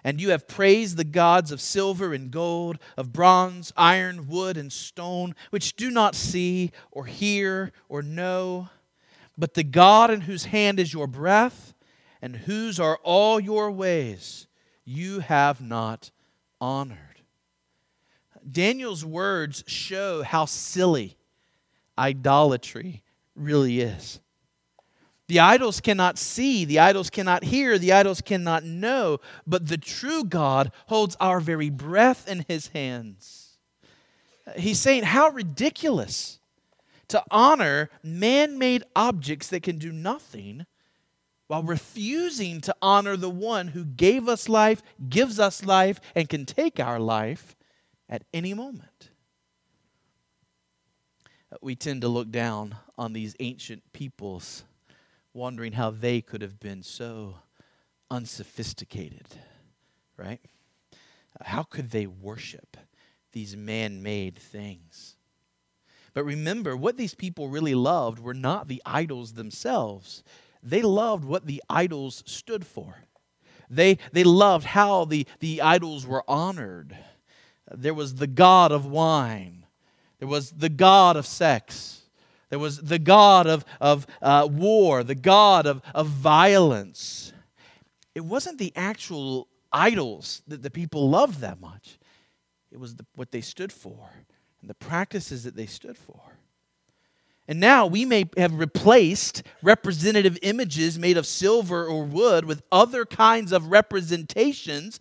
And 0.04 0.20
you 0.20 0.32
have 0.32 0.50
praised 0.50 0.98
the 0.98 1.06
gods 1.06 1.50
of 1.52 1.62
silver 1.62 2.14
and 2.14 2.30
gold, 2.30 2.78
of 2.98 3.14
bronze, 3.14 3.72
iron, 3.78 4.28
wood, 4.28 4.58
and 4.58 4.74
stone, 4.74 5.34
which 5.50 5.78
do 5.78 5.90
not 5.90 6.14
see 6.14 6.72
or 6.92 7.06
hear 7.06 7.72
or 7.88 8.02
know. 8.02 8.68
But 9.38 9.54
the 9.54 9.64
God 9.64 10.12
in 10.12 10.22
whose 10.22 10.46
hand 10.46 10.78
is 10.78 10.92
your 10.92 11.08
breath, 11.08 11.73
and 12.24 12.38
whose 12.38 12.80
are 12.80 12.98
all 13.04 13.38
your 13.38 13.70
ways 13.70 14.48
you 14.86 15.20
have 15.20 15.60
not 15.60 16.10
honored. 16.62 16.98
Daniel's 18.50 19.04
words 19.04 19.62
show 19.68 20.24
how 20.24 20.46
silly 20.46 21.18
idolatry 21.98 23.04
really 23.36 23.82
is. 23.82 24.22
The 25.28 25.42
idols 25.42 25.82
cannot 25.82 26.18
see, 26.18 26.64
the 26.64 26.80
idols 26.80 27.10
cannot 27.10 27.44
hear, 27.44 27.78
the 27.78 27.92
idols 27.92 28.22
cannot 28.22 28.64
know, 28.64 29.20
but 29.46 29.68
the 29.68 29.78
true 29.78 30.24
God 30.24 30.72
holds 30.88 31.18
our 31.20 31.42
very 31.42 31.70
breath 31.70 32.26
in 32.26 32.46
his 32.48 32.68
hands. 32.68 33.58
He's 34.56 34.80
saying, 34.80 35.04
How 35.04 35.28
ridiculous 35.28 36.40
to 37.10 37.22
honor 37.30 37.90
man 38.02 38.58
made 38.58 38.86
objects 38.96 39.50
that 39.50 39.64
can 39.64 39.78
do 39.78 39.92
nothing 39.92 40.66
while 41.48 41.64
refusing 41.64 42.62
to 42.62 42.76
honor 42.82 43.18
the 43.18 43.30
one 43.30 43.70
who 43.70 43.86
gave 43.86 44.28
us 44.28 44.48
life, 44.48 44.82
gives 45.10 45.40
us 45.40 45.66
life, 45.66 46.00
and 46.16 46.30
can 46.30 46.46
take 46.46 46.80
our 46.80 47.00
life 47.00 47.56
at 48.10 48.24
any 48.34 48.54
moment. 48.54 49.10
Uh, 51.52 51.58
we 51.62 51.76
tend 51.76 52.02
to 52.02 52.08
look 52.08 52.32
down 52.32 52.76
on 52.98 53.14
these 53.14 53.36
ancient 53.40 53.84
peoples, 53.94 54.64
wondering 55.34 55.74
how 55.74 55.92
they 55.92 56.22
could 56.22 56.42
have 56.42 56.60
been 56.60 56.82
so 56.82 57.36
unsophisticated, 58.10 59.28
right? 60.18 60.42
Uh, 60.94 61.44
how 61.44 61.64
could 61.64 61.92
they 61.92 62.08
worship 62.08 62.78
these 63.32 63.58
man 63.58 64.02
made 64.02 64.38
things? 64.38 65.18
But 66.14 66.24
remember, 66.24 66.78
what 66.78 66.96
these 66.96 67.16
people 67.16 67.50
really 67.50 67.74
loved 67.74 68.20
were 68.20 68.36
not 68.36 68.68
the 68.68 68.82
idols 68.86 69.34
themselves, 69.34 70.24
they 70.64 70.82
loved 70.82 71.26
what 71.26 71.46
the 71.46 71.62
idols 71.70 72.24
stood 72.26 72.66
for. 72.66 73.04
They, 73.70 73.98
they 74.12 74.24
loved 74.24 74.66
how 74.66 75.06
the, 75.06 75.28
the 75.40 75.62
idols 75.62 76.06
were 76.06 76.24
honored. 76.28 76.96
There 77.72 77.94
was 77.94 78.16
the 78.16 78.28
God 78.28 78.72
of 78.72 78.86
wine, 78.86 79.66
there 80.20 80.28
was 80.28 80.52
the 80.52 80.70
God 80.70 81.18
of 81.18 81.26
sex, 81.26 82.02
there 82.50 82.60
was 82.60 82.78
the 82.78 83.00
God 83.00 83.48
of, 83.48 83.66
of 83.82 84.06
uh, 84.22 84.48
war, 84.52 85.04
the 85.04 85.16
God 85.16 85.66
of, 85.66 85.82
of 85.96 86.08
violence. 86.08 87.34
It 88.14 88.24
wasn't 88.24 88.60
the 88.60 88.72
actual 88.76 89.48
idols 89.72 90.44
that 90.48 90.62
the 90.62 90.70
people 90.70 91.10
loved 91.10 91.40
that 91.42 91.60
much, 91.60 91.98
it 92.72 92.80
was 92.80 92.96
the, 92.96 93.06
what 93.16 93.32
they 93.32 93.42
stood 93.42 93.72
for 93.72 94.12
and 94.62 94.70
the 94.70 94.76
practices 94.76 95.44
that 95.44 95.56
they 95.56 95.66
stood 95.66 95.98
for. 95.98 96.33
And 97.48 97.60
now 97.60 97.86
we 97.86 98.06
may 98.06 98.30
have 98.38 98.58
replaced 98.58 99.44
representative 99.62 100.38
images 100.42 100.98
made 100.98 101.18
of 101.18 101.26
silver 101.26 101.86
or 101.86 102.06
wood 102.06 102.46
with 102.46 102.64
other 102.72 103.06
kinds 103.06 103.52
of 103.52 103.68
representations, 103.68 105.00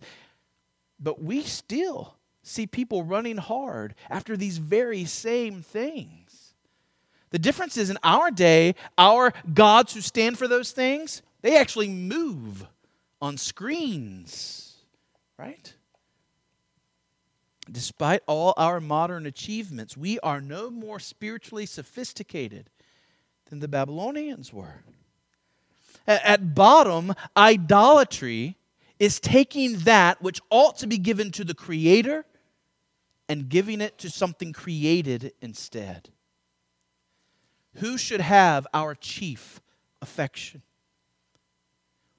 but 0.99 1.21
we 1.21 1.41
still 1.43 2.15
see 2.41 2.67
people 2.67 3.03
running 3.03 3.37
hard 3.37 3.95
after 4.09 4.35
these 4.35 4.57
very 4.57 5.05
same 5.05 5.61
things. 5.61 6.53
The 7.29 7.39
difference 7.39 7.77
is 7.77 7.89
in 7.89 7.97
our 8.03 8.29
day, 8.29 8.75
our 8.97 9.33
gods 9.53 9.93
who 9.93 10.01
stand 10.01 10.37
for 10.37 10.47
those 10.47 10.71
things, 10.71 11.21
they 11.41 11.57
actually 11.57 11.87
move 11.87 12.67
on 13.21 13.37
screens, 13.37 14.75
right? 15.39 15.73
Despite 17.71 18.21
all 18.27 18.53
our 18.57 18.81
modern 18.81 19.25
achievements, 19.25 19.95
we 19.95 20.19
are 20.19 20.41
no 20.41 20.69
more 20.69 20.99
spiritually 20.99 21.65
sophisticated 21.65 22.69
than 23.49 23.59
the 23.59 23.67
Babylonians 23.67 24.51
were. 24.51 24.83
At 26.05 26.53
bottom, 26.53 27.13
idolatry 27.37 28.57
is 28.99 29.19
taking 29.19 29.79
that 29.79 30.21
which 30.21 30.41
ought 30.49 30.77
to 30.79 30.87
be 30.87 30.97
given 30.97 31.31
to 31.31 31.45
the 31.45 31.53
Creator 31.53 32.25
and 33.29 33.47
giving 33.47 33.79
it 33.79 33.97
to 33.99 34.09
something 34.09 34.51
created 34.51 35.31
instead. 35.41 36.09
Who 37.75 37.97
should 37.97 38.21
have 38.21 38.67
our 38.73 38.93
chief 38.93 39.61
affection? 40.01 40.61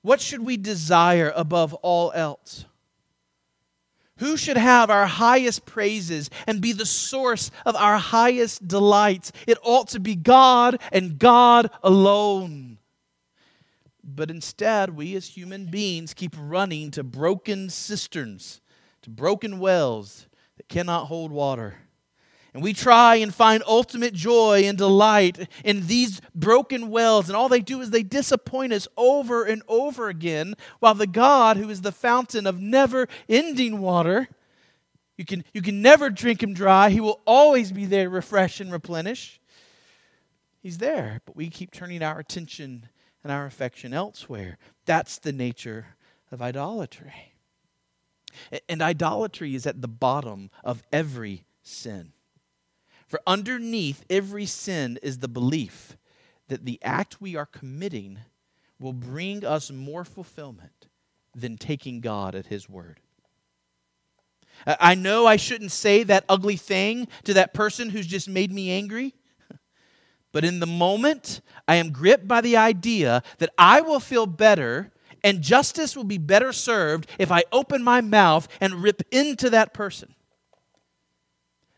What 0.01 0.21
should 0.21 0.41
we 0.41 0.57
desire 0.57 1.33
above 1.37 1.75
all 1.75 2.11
else? 2.15 2.65
Who 4.19 4.37
should 4.37 4.57
have 4.57 4.91
our 4.91 5.07
highest 5.07 5.67
praises 5.67 6.31
and 6.47 6.61
be 6.61 6.73
the 6.73 6.87
source 6.87 7.51
of 7.67 7.75
our 7.75 7.99
highest 7.99 8.67
delights? 8.69 9.33
It 9.47 9.59
ought 9.63 9.89
to 9.89 10.01
be 10.01 10.15
God 10.15 10.81
and 10.93 11.19
God 11.19 11.71
alone. 11.83 12.79
But 14.05 14.31
instead, 14.31 14.91
we 14.91 15.17
as 15.17 15.27
human 15.27 15.67
beings 15.67 16.15
keep 16.15 16.37
running 16.39 16.91
to 16.93 17.03
broken 17.03 17.71
cisterns, 17.71 18.61
to 19.03 19.11
broken 19.11 19.59
wells 19.59 20.29
that 20.59 20.69
cannot 20.69 21.07
hold 21.07 21.33
water. 21.33 21.79
And 22.55 22.63
we 22.63 22.73
try 22.73 23.17
and 23.17 23.35
find 23.35 23.65
ultimate 23.67 24.15
joy 24.15 24.63
and 24.65 24.79
delight 24.79 25.49
in 25.65 25.89
these 25.89 26.21
broken 26.37 26.89
wells, 26.89 27.29
and 27.29 27.37
all 27.37 27.49
they 27.49 27.61
do 27.61 27.81
is 27.81 27.91
they 27.91 28.05
disappoint 28.05 28.73
us 28.73 28.87
over 28.97 29.43
and 29.45 29.61
over 29.67 30.09
again, 30.09 30.55
while 30.79 30.95
the 30.95 31.09
God 31.09 31.57
who 31.57 31.69
is 31.69 31.83
the 31.83 31.91
fountain 31.91 32.47
of 32.47 32.61
never 32.61 33.09
ending 33.29 33.81
water, 33.81 34.29
you 35.17 35.25
can, 35.25 35.45
you 35.53 35.63
can 35.63 35.83
never 35.83 36.11
drink 36.11 36.43
him 36.43 36.55
dry. 36.55 36.91
He 36.91 37.01
will 37.01 37.21
always 37.27 37.73
be 37.73 37.87
there 37.87 38.05
to 38.05 38.11
refresh 38.11 38.61
and 38.61 38.71
replenish. 38.71 39.41
He's 40.63 40.79
there, 40.79 41.21
but 41.27 41.35
we 41.35 41.51
keep 41.51 41.73
turning 41.73 42.03
our 42.05 42.21
attention 42.21 42.89
and 43.25 43.33
our 43.33 43.47
affection 43.47 43.93
elsewhere. 43.93 44.59
That's 44.87 45.19
the 45.19 45.33
nature 45.33 45.97
of 46.31 46.41
idolatry. 46.41 47.35
And 48.69 48.81
idolatry 48.81 49.57
is 49.57 49.67
at 49.67 49.83
the 49.83 49.89
bottom 49.89 50.51
of 50.63 50.83
every 50.93 51.45
sin. 51.63 52.13
For 53.15 53.21
underneath 53.29 54.05
every 54.11 54.45
sin 54.45 54.99
is 55.01 55.19
the 55.19 55.29
belief 55.29 55.97
that 56.49 56.65
the 56.65 56.81
act 56.83 57.21
we 57.21 57.37
are 57.37 57.47
committing 57.47 58.19
will 58.81 58.93
bring 58.93 59.45
us 59.45 59.71
more 59.71 60.05
fulfillment 60.05 60.89
than 61.33 61.57
taking 61.57 62.01
God 62.01 62.35
at 62.35 62.47
His 62.47 62.69
word. 62.69 62.99
I 64.67 64.97
know 64.97 65.29
I 65.29 65.37
shouldn't 65.37 65.71
say 65.71 66.03
that 66.03 66.25
ugly 66.29 66.57
thing 66.57 67.07
to 67.23 67.35
that 67.35 67.55
person 67.55 67.91
who's 67.91 68.09
just 68.09 68.29
made 68.29 68.51
me 68.51 68.73
angry, 68.73 69.15
but 70.33 70.45
in 70.45 70.59
the 70.59 70.67
moment, 70.67 71.41
I 71.69 71.77
am 71.77 71.93
gripped 71.93 72.27
by 72.27 72.41
the 72.41 72.57
idea 72.57 73.23
that 73.39 73.51
I 73.57 73.81
will 73.81 74.01
feel 74.01 74.27
better 74.27 74.91
and 75.23 75.41
justice 75.41 75.97
will 75.97 76.03
be 76.03 76.19
better 76.19 76.53
served 76.53 77.09
if 77.21 77.31
I 77.31 77.45
open 77.53 77.85
my 77.85 78.01
mouth 78.01 78.49
and 78.61 78.83
rip 78.83 79.03
into 79.13 79.51
that 79.51 79.73
person. 79.73 80.17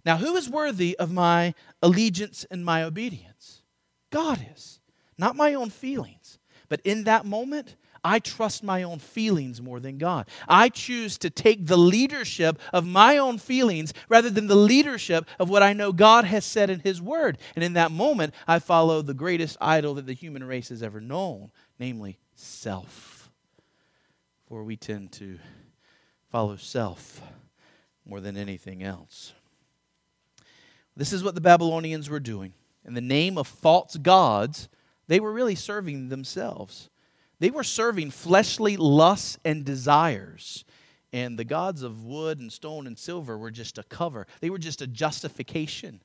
Now, 0.07 0.19
who 0.19 0.37
is 0.37 0.49
worthy 0.49 0.97
of 0.99 1.13
my 1.13 1.53
allegiance 1.83 2.47
and 2.49 2.65
my 2.65 2.85
obedience? 2.85 3.63
God 4.11 4.47
is, 4.55 4.79
not 5.19 5.35
my 5.35 5.53
own 5.55 5.69
feelings. 5.69 6.39
But 6.69 6.81
in 6.85 7.05
that 7.05 7.27
moment, 7.27 7.75
I 8.05 8.21
trust 8.21 8.63
my 8.63 8.85
own 8.85 9.01
feelings 9.01 9.61
more 9.61 9.81
than 9.81 9.99
God. 9.99 10.29
I 10.47 10.69
choose 10.69 11.19
to 11.19 11.31
take 11.31 11.67
the 11.67 11.77
leadership 11.77 12.61
of 12.73 12.87
my 12.87 13.19
own 13.19 13.39
feelings 13.39 13.93
rather 14.09 14.31
than 14.31 14.47
the 14.47 14.55
leadership 14.55 15.27
of 15.41 15.51
what 15.51 15.65
I 15.65 15.73
know 15.73 15.93
God 15.93 16.25
has 16.25 16.45
said 16.45 16.71
in 16.71 16.79
His 16.81 17.03
Word. 17.03 17.39
And 17.57 17.65
in 17.65 17.73
that 17.73 17.91
moment, 17.91 18.33
I 18.47 18.61
follow 18.61 19.03
the 19.03 19.13
greatest 19.13 19.57
idol 19.61 19.95
that 19.95 20.07
the 20.07 20.13
human 20.13 20.45
race 20.45 20.69
has 20.69 20.85
ever 20.85 21.01
known, 21.01 21.51
namely 21.81 22.19
self. 22.37 23.29
For 24.47 24.63
we 24.63 24.77
tend 24.77 25.11
to 25.13 25.41
follow 26.31 26.55
self 26.55 27.21
more 28.05 28.21
than 28.21 28.37
anything 28.37 28.85
else. 28.85 29.33
This 30.97 31.13
is 31.13 31.23
what 31.23 31.35
the 31.35 31.41
Babylonians 31.41 32.09
were 32.09 32.21
doing. 32.21 32.55
In 32.85 32.95
the 32.95 33.01
name 33.01 33.37
of 33.37 33.47
false 33.47 33.97
gods, 33.97 34.69
they 35.09 35.21
were 35.21 35.33
really 35.33 35.55
serving 35.55 36.09
themselves. 36.09 36.89
They 37.39 37.51
were 37.51 37.65
serving 37.65 38.13
fleshly 38.13 38.77
lusts 38.77 39.39
and 39.45 39.65
desires. 39.65 40.65
And 41.13 41.39
the 41.39 41.45
gods 41.45 41.83
of 41.83 42.05
wood 42.05 42.41
and 42.41 42.51
stone 42.51 42.87
and 42.87 42.99
silver 42.99 43.37
were 43.37 43.51
just 43.51 43.79
a 43.79 43.83
cover, 43.83 44.27
they 44.41 44.51
were 44.51 44.59
just 44.59 44.83
a 44.83 44.87
justification 44.87 46.01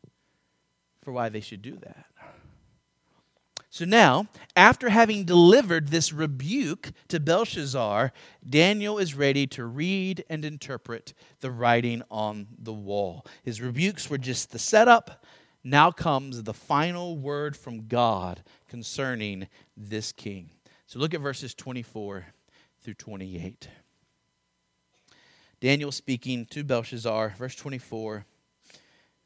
for 1.04 1.12
why 1.12 1.30
they 1.30 1.42
should 1.42 1.62
do 1.62 1.78
that. 1.78 2.06
So 3.74 3.86
now, 3.86 4.28
after 4.54 4.90
having 4.90 5.24
delivered 5.24 5.88
this 5.88 6.12
rebuke 6.12 6.92
to 7.08 7.22
Belshazzar, 7.22 8.12
Daniel 8.48 8.98
is 8.98 9.16
ready 9.16 9.48
to 9.48 9.64
read 9.64 10.26
and 10.30 10.44
interpret 10.44 11.14
the 11.40 11.52
writing 11.52 12.04
on 12.12 12.48
the 12.60 12.74
wall. 12.74 13.26
His 13.44 13.62
rebukes 13.62 14.10
were 14.10 14.18
just 14.18 14.52
the 14.52 14.60
setup. 14.60 15.24
Now 15.64 15.90
comes 15.90 16.44
the 16.44 16.54
final 16.54 17.18
word 17.18 17.56
from 17.56 17.88
God 17.88 18.44
concerning 18.68 19.48
this 19.78 20.12
king. 20.12 20.50
So 20.86 21.00
look 21.00 21.14
at 21.14 21.22
verses 21.22 21.54
24 21.54 22.26
through 22.84 22.96
28. 22.96 23.70
Daniel 25.62 25.94
speaking 25.94 26.46
to 26.48 26.66
Belshazzar, 26.66 27.36
verse 27.38 27.56
24. 27.56 28.26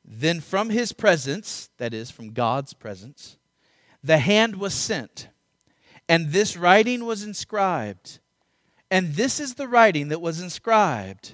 Then 0.04 0.40
from 0.40 0.70
his 0.70 0.94
presence, 0.94 1.72
that 1.78 1.96
is, 1.96 2.12
from 2.12 2.34
God's 2.34 2.74
presence, 2.74 3.38
the 4.06 4.20
hand 4.20 4.58
was 4.58 4.76
sent, 4.76 5.30
and 6.08 6.32
this 6.32 6.56
writing 6.56 7.06
was 7.06 7.24
inscribed. 7.24 8.20
And 8.92 9.16
this 9.16 9.40
is 9.40 9.56
the 9.56 9.68
writing 9.68 10.10
that 10.10 10.22
was 10.22 10.40
inscribed 10.40 11.34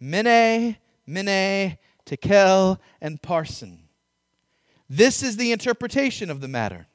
Mene, 0.00 0.78
Mene, 1.06 1.76
Tekel, 2.06 2.80
and 3.00 3.20
Parsin. 3.20 3.80
This 4.88 5.22
is 5.22 5.36
the 5.36 5.52
interpretation 5.52 6.30
of 6.30 6.40
the 6.40 6.48
matter. 6.48 6.86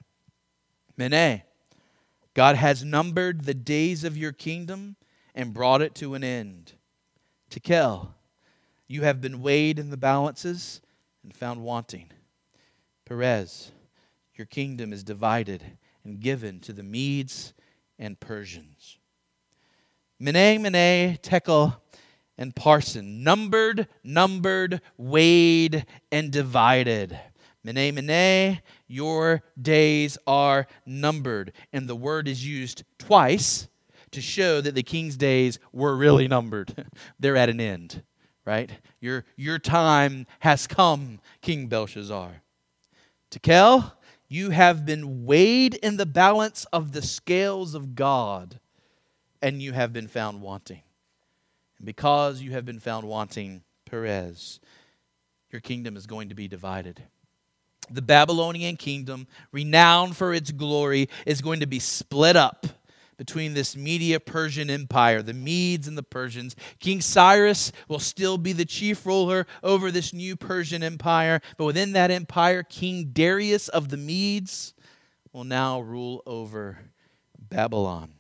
Mene, 0.98 1.44
God 2.34 2.56
has 2.56 2.84
numbered 2.84 3.46
the 3.46 3.54
days 3.54 4.04
of 4.04 4.18
your 4.18 4.32
kingdom 4.32 4.96
and 5.36 5.54
brought 5.54 5.84
it 5.84 5.94
to 5.96 6.16
an 6.16 6.24
end. 6.24 6.74
Tekel, 7.52 8.16
you 8.88 9.04
have 9.04 9.22
been 9.22 9.44
weighed 9.44 9.78
in 9.78 9.92
the 9.92 9.98
balances 9.98 10.82
and 11.24 11.36
found 11.36 11.64
wanting. 11.64 12.10
Peres, 13.06 13.72
your 14.38 14.46
kingdom 14.46 14.94
is 14.94 15.04
divided 15.04 15.64
and 16.04 16.20
given 16.20 16.60
to 16.62 16.74
the 16.74 16.84
Medes 16.84 17.54
and 17.98 18.20
Persians. 18.20 18.98
Mene, 20.20 20.62
Mene, 20.62 21.18
Tekel, 21.22 21.76
and 22.38 22.56
Parsin, 22.56 23.24
numbered, 23.24 23.88
numbered, 24.04 24.82
weighed, 24.98 25.86
and 26.12 26.32
divided. 26.32 27.20
Mene, 27.64 27.94
Mene, 27.94 28.62
your 28.88 29.44
days 29.60 30.18
are 30.26 30.68
numbered. 30.86 31.52
And 31.74 31.88
the 31.88 31.96
word 31.96 32.28
is 32.28 32.46
used 32.46 32.84
twice 32.98 33.68
to 34.12 34.22
show 34.22 34.62
that 34.62 34.76
the 34.76 34.84
king's 34.84 35.18
days 35.18 35.60
were 35.74 35.96
really 35.96 36.28
numbered. 36.28 36.88
They're 37.20 37.36
at 37.36 37.50
an 37.50 37.60
end, 37.60 38.04
right? 38.46 38.72
Your, 39.02 39.26
your 39.36 39.60
time 39.60 40.26
has 40.40 40.68
come, 40.68 41.20
King 41.42 41.68
Belshazzar. 41.68 42.42
Tekel, 43.30 43.97
you 44.28 44.50
have 44.50 44.86
been 44.86 45.26
weighed 45.26 45.76
in 45.76 45.98
the 45.98 46.06
balance 46.06 46.66
of 46.74 46.92
the 46.92 47.02
scales 47.02 47.74
of 47.74 47.96
God, 47.96 48.60
and 49.42 49.62
you 49.62 49.74
have 49.74 49.94
been 49.94 50.08
found 50.08 50.42
wanting. 50.42 50.82
And 51.78 51.86
because 51.86 52.42
you 52.42 52.52
have 52.52 52.66
been 52.66 52.80
found 52.80 53.08
wanting, 53.08 53.64
Peres, 53.86 54.60
your 55.52 55.62
kingdom 55.62 55.96
is 55.96 56.08
going 56.08 56.30
to 56.30 56.36
be 56.36 56.48
divided. 56.48 57.04
The 57.90 58.02
Babylonian 58.02 58.76
kingdom, 58.76 59.28
renowned 59.52 60.18
for 60.18 60.34
its 60.34 60.52
glory, 60.52 61.08
is 61.26 61.42
going 61.42 61.62
to 61.62 61.68
be 61.68 61.80
split 61.80 62.36
up 62.36 62.68
between 63.18 63.54
this 63.54 63.76
Media 63.76 64.20
Persian 64.20 64.70
empire, 64.70 65.22
the 65.22 65.34
Medes 65.34 65.88
and 65.88 65.98
the 65.98 66.04
Persians. 66.04 66.56
King 66.80 67.02
Cyrus 67.02 67.72
will 67.88 68.00
still 68.00 68.38
be 68.38 68.54
the 68.54 68.66
chief 68.66 69.06
ruler 69.06 69.48
over 69.64 69.92
this 69.92 70.14
new 70.14 70.36
Persian 70.36 70.84
empire, 70.84 71.42
but 71.58 71.66
within 71.66 71.94
that 71.94 72.12
empire, 72.12 72.64
King 72.64 73.10
Darius 73.12 73.68
of 73.70 73.90
the 73.90 73.98
Medes 73.98 74.74
will 75.34 75.44
now 75.44 75.80
rule 75.80 76.22
over 76.26 76.78
Babylon. 77.38 78.14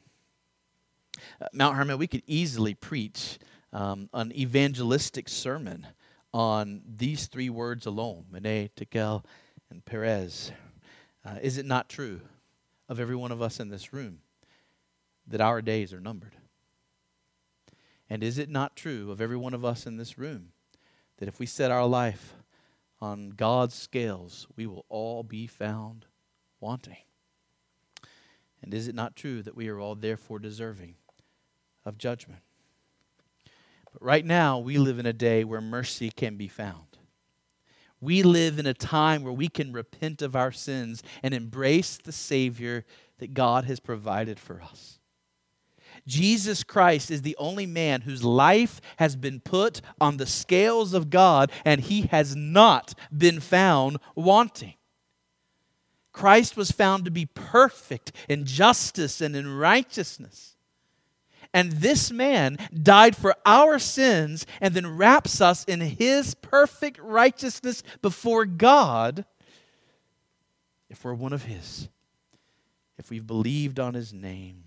Uh, 1.40 1.48
Mount 1.54 1.76
Hermon, 1.76 1.98
we 1.98 2.08
could 2.08 2.24
easily 2.26 2.74
preach 2.74 3.38
um, 3.74 4.10
an 4.14 4.32
evangelistic 4.36 5.30
sermon 5.30 5.86
on 6.34 6.82
these 6.88 7.28
three 7.28 7.50
words 7.50 7.86
alone 7.86 8.26
Mene, 8.32 8.70
Tekel, 8.76 9.24
and 9.70 9.86
Peres. 9.86 10.52
Uh, 11.26 11.36
is 11.42 11.58
it 11.58 11.66
not 11.66 11.90
true 11.90 12.22
of 12.90 13.00
every 13.00 13.16
one 13.16 13.32
of 13.32 13.42
us 13.42 13.60
in 13.60 13.70
this 13.70 13.94
room 13.94 14.20
that 15.28 15.42
our 15.42 15.62
days 15.62 15.94
are 15.94 16.00
numbered? 16.00 16.36
And 18.10 18.24
is 18.24 18.38
it 18.38 18.50
not 18.50 18.76
true 18.76 19.12
of 19.12 19.20
every 19.20 19.38
one 19.38 19.54
of 19.54 19.66
us 19.66 19.86
in 19.86 19.98
this 19.98 20.18
room 20.18 20.50
that 21.18 21.28
if 21.28 21.40
we 21.40 21.46
set 21.46 21.72
our 21.72 21.86
life 21.86 22.36
on 23.02 23.32
God's 23.32 23.76
scales, 23.76 24.48
we 24.56 24.66
will 24.66 24.86
all 24.90 25.24
be 25.24 25.48
found 25.48 26.06
wanting? 26.60 26.98
And 28.62 28.74
is 28.74 28.88
it 28.88 28.96
not 28.96 29.16
true 29.16 29.42
that 29.44 29.56
we 29.56 29.68
are 29.68 29.80
all 29.80 29.96
therefore 29.96 30.40
deserving 30.40 30.96
of 31.86 31.98
judgment? 31.98 32.42
But 33.92 34.04
right 34.04 34.26
now, 34.26 34.60
we 34.60 34.78
live 34.78 35.00
in 35.00 35.06
a 35.06 35.14
day 35.14 35.44
where 35.44 35.62
mercy 35.62 36.10
can 36.10 36.38
be 36.38 36.48
found. 36.48 36.98
We 38.00 38.22
live 38.24 38.60
in 38.60 38.68
a 38.68 38.74
time 38.74 39.24
where 39.24 39.34
we 39.34 39.48
can 39.48 39.74
repent 39.74 40.22
of 40.22 40.36
our 40.36 40.52
sins 40.52 41.02
and 41.24 41.34
embrace 41.34 41.98
the 41.98 42.12
Savior 42.12 42.86
that 43.18 43.34
God 43.34 43.66
has 43.66 43.80
provided 43.80 44.40
for 44.40 44.62
us. 44.62 44.97
Jesus 46.08 46.64
Christ 46.64 47.12
is 47.12 47.22
the 47.22 47.36
only 47.38 47.66
man 47.66 48.02
whose 48.02 48.24
life 48.24 48.82
has 48.98 49.16
been 49.16 49.40
put 49.40 49.82
on 50.00 50.18
the 50.18 50.26
scales 50.26 50.94
of 50.94 51.10
God 51.10 51.52
and 51.66 51.82
he 51.82 52.04
has 52.04 52.36
not 52.36 52.94
been 53.16 53.40
found 53.40 53.98
wanting. 54.16 54.74
Christ 56.14 56.58
was 56.58 56.72
found 56.72 57.06
to 57.06 57.12
be 57.12 57.28
perfect 57.28 58.12
in 58.28 58.46
justice 58.46 59.22
and 59.22 59.36
in 59.36 59.48
righteousness. 59.48 60.56
And 61.54 61.74
this 61.74 62.12
man 62.12 62.58
died 62.74 63.16
for 63.16 63.36
our 63.46 63.78
sins 63.78 64.46
and 64.60 64.74
then 64.74 64.98
wraps 64.98 65.42
us 65.42 65.64
in 65.66 65.80
his 65.80 66.34
perfect 66.36 67.00
righteousness 67.00 67.84
before 68.02 68.46
God 68.46 69.26
if 70.90 71.04
we're 71.04 71.14
one 71.14 71.34
of 71.34 71.44
his, 71.44 71.90
if 72.98 73.10
we've 73.10 73.28
believed 73.28 73.80
on 73.80 73.94
his 73.94 74.14
name. 74.14 74.64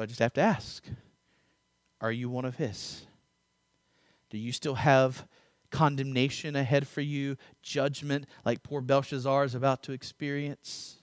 I 0.00 0.06
just 0.06 0.20
have 0.20 0.34
to 0.34 0.40
ask 0.40 0.84
are 2.00 2.12
you 2.12 2.30
one 2.30 2.44
of 2.44 2.56
his? 2.56 3.06
Do 4.30 4.38
you 4.38 4.52
still 4.52 4.76
have 4.76 5.26
condemnation 5.70 6.56
ahead 6.56 6.86
for 6.86 7.00
you, 7.00 7.36
judgment 7.62 8.26
like 8.44 8.62
poor 8.62 8.80
Belshazzar 8.80 9.44
is 9.44 9.54
about 9.54 9.82
to 9.84 9.92
experience? 9.92 10.96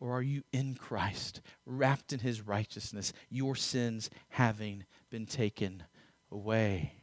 Or 0.00 0.12
are 0.12 0.22
you 0.22 0.42
in 0.52 0.74
Christ, 0.74 1.40
wrapped 1.64 2.12
in 2.12 2.20
his 2.20 2.42
righteousness, 2.42 3.12
your 3.30 3.56
sins 3.56 4.10
having 4.28 4.84
been 5.10 5.26
taken 5.26 5.82
away? 6.30 6.94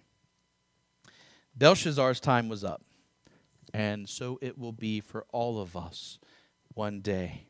Belshazzar's 1.56 2.20
time 2.20 2.48
was 2.48 2.64
up, 2.64 2.84
and 3.74 4.08
so 4.08 4.40
it 4.42 4.58
will 4.58 4.72
be 4.72 5.02
for 5.02 5.26
all 5.32 5.60
of 5.60 5.76
us 5.76 6.20
one 6.74 7.02
day. 7.02 7.48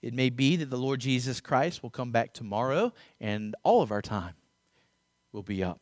It 0.00 0.14
may 0.14 0.30
be 0.30 0.56
that 0.56 0.70
the 0.70 0.76
Lord 0.76 1.00
Jesus 1.00 1.40
Christ 1.40 1.82
will 1.82 1.90
come 1.90 2.12
back 2.12 2.32
tomorrow 2.32 2.92
and 3.20 3.54
all 3.62 3.82
of 3.82 3.90
our 3.90 4.02
time 4.02 4.34
will 5.32 5.42
be 5.42 5.62
up. 5.62 5.80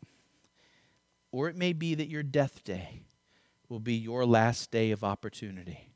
Or 1.32 1.48
it 1.48 1.56
may 1.56 1.72
be 1.72 1.94
that 1.94 2.08
your 2.08 2.22
death 2.22 2.64
day 2.64 3.02
will 3.68 3.80
be 3.80 3.94
your 3.94 4.24
last 4.24 4.70
day 4.70 4.90
of 4.90 5.04
opportunity. 5.04 5.90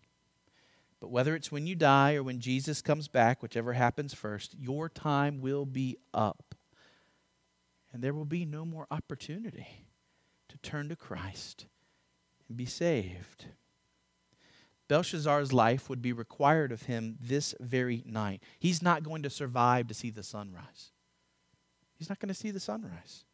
But 1.00 1.10
whether 1.10 1.34
it's 1.34 1.50
when 1.50 1.66
you 1.66 1.74
die 1.74 2.14
or 2.14 2.22
when 2.22 2.40
Jesus 2.40 2.82
comes 2.82 3.08
back, 3.08 3.42
whichever 3.42 3.72
happens 3.72 4.12
first, 4.12 4.54
your 4.58 4.90
time 4.90 5.40
will 5.40 5.64
be 5.64 5.96
up. 6.12 6.54
And 7.92 8.02
there 8.02 8.12
will 8.12 8.26
be 8.26 8.44
no 8.44 8.66
more 8.66 8.86
opportunity 8.90 9.86
to 10.48 10.58
turn 10.58 10.90
to 10.90 10.96
Christ 10.96 11.66
and 12.48 12.56
be 12.56 12.66
saved. 12.66 13.46
Belshazzar's 14.90 15.52
life 15.52 15.88
would 15.88 16.02
be 16.02 16.12
required 16.12 16.72
of 16.72 16.82
him 16.82 17.16
this 17.20 17.54
very 17.60 18.02
night. 18.04 18.42
He's 18.58 18.82
not 18.82 19.04
going 19.04 19.22
to 19.22 19.30
survive 19.30 19.86
to 19.86 19.94
see 19.94 20.10
the 20.10 20.24
sunrise. 20.24 20.90
He's 21.96 22.08
not 22.08 22.18
going 22.18 22.28
to 22.28 22.34
see 22.34 22.50
the 22.50 22.58
sunrise. 22.58 23.24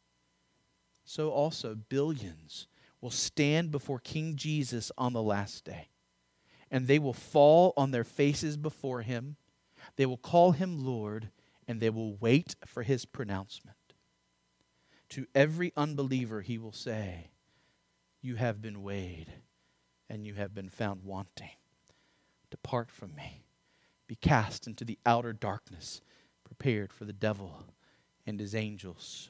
So 1.03 1.31
also, 1.31 1.73
billions 1.73 2.67
will 3.01 3.09
stand 3.09 3.71
before 3.71 3.97
King 3.97 4.35
Jesus 4.35 4.91
on 4.97 5.13
the 5.13 5.23
last 5.23 5.65
day 5.65 5.89
and 6.69 6.87
they 6.87 6.99
will 6.99 7.13
fall 7.13 7.73
on 7.75 7.91
their 7.91 8.03
faces 8.03 8.57
before 8.57 9.01
him. 9.01 9.37
They 9.95 10.05
will 10.05 10.17
call 10.17 10.51
him 10.51 10.85
Lord, 10.85 11.31
and 11.67 11.79
they 11.79 11.89
will 11.89 12.15
wait 12.15 12.55
for 12.65 12.83
his 12.83 13.05
pronouncement. 13.05 13.77
To 15.09 15.25
every 15.33 15.71
unbeliever, 15.75 16.41
he 16.41 16.57
will 16.57 16.73
say, 16.73 17.31
You 18.21 18.35
have 18.35 18.61
been 18.61 18.83
weighed, 18.83 19.31
and 20.09 20.25
you 20.25 20.33
have 20.35 20.53
been 20.53 20.69
found 20.69 21.03
wanting. 21.03 21.49
Depart 22.49 22.91
from 22.91 23.15
me. 23.15 23.43
Be 24.07 24.15
cast 24.15 24.67
into 24.67 24.85
the 24.85 24.97
outer 25.05 25.33
darkness, 25.33 26.01
prepared 26.43 26.93
for 26.93 27.05
the 27.05 27.13
devil 27.13 27.65
and 28.25 28.39
his 28.39 28.55
angels. 28.55 29.29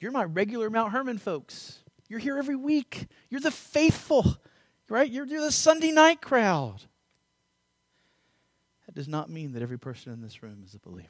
You're 0.00 0.12
my 0.12 0.24
regular 0.24 0.70
Mount 0.70 0.92
Hermon 0.92 1.18
folks. 1.18 1.78
You're 2.08 2.18
here 2.18 2.38
every 2.38 2.56
week. 2.56 3.06
You're 3.28 3.40
the 3.40 3.50
faithful, 3.50 4.38
right? 4.88 5.08
You're, 5.08 5.26
you're 5.26 5.42
the 5.42 5.52
Sunday 5.52 5.92
night 5.92 6.20
crowd. 6.20 6.82
That 8.86 8.94
does 8.94 9.08
not 9.08 9.30
mean 9.30 9.52
that 9.52 9.62
every 9.62 9.78
person 9.78 10.12
in 10.12 10.20
this 10.20 10.42
room 10.42 10.62
is 10.64 10.74
a 10.74 10.80
believer. 10.80 11.08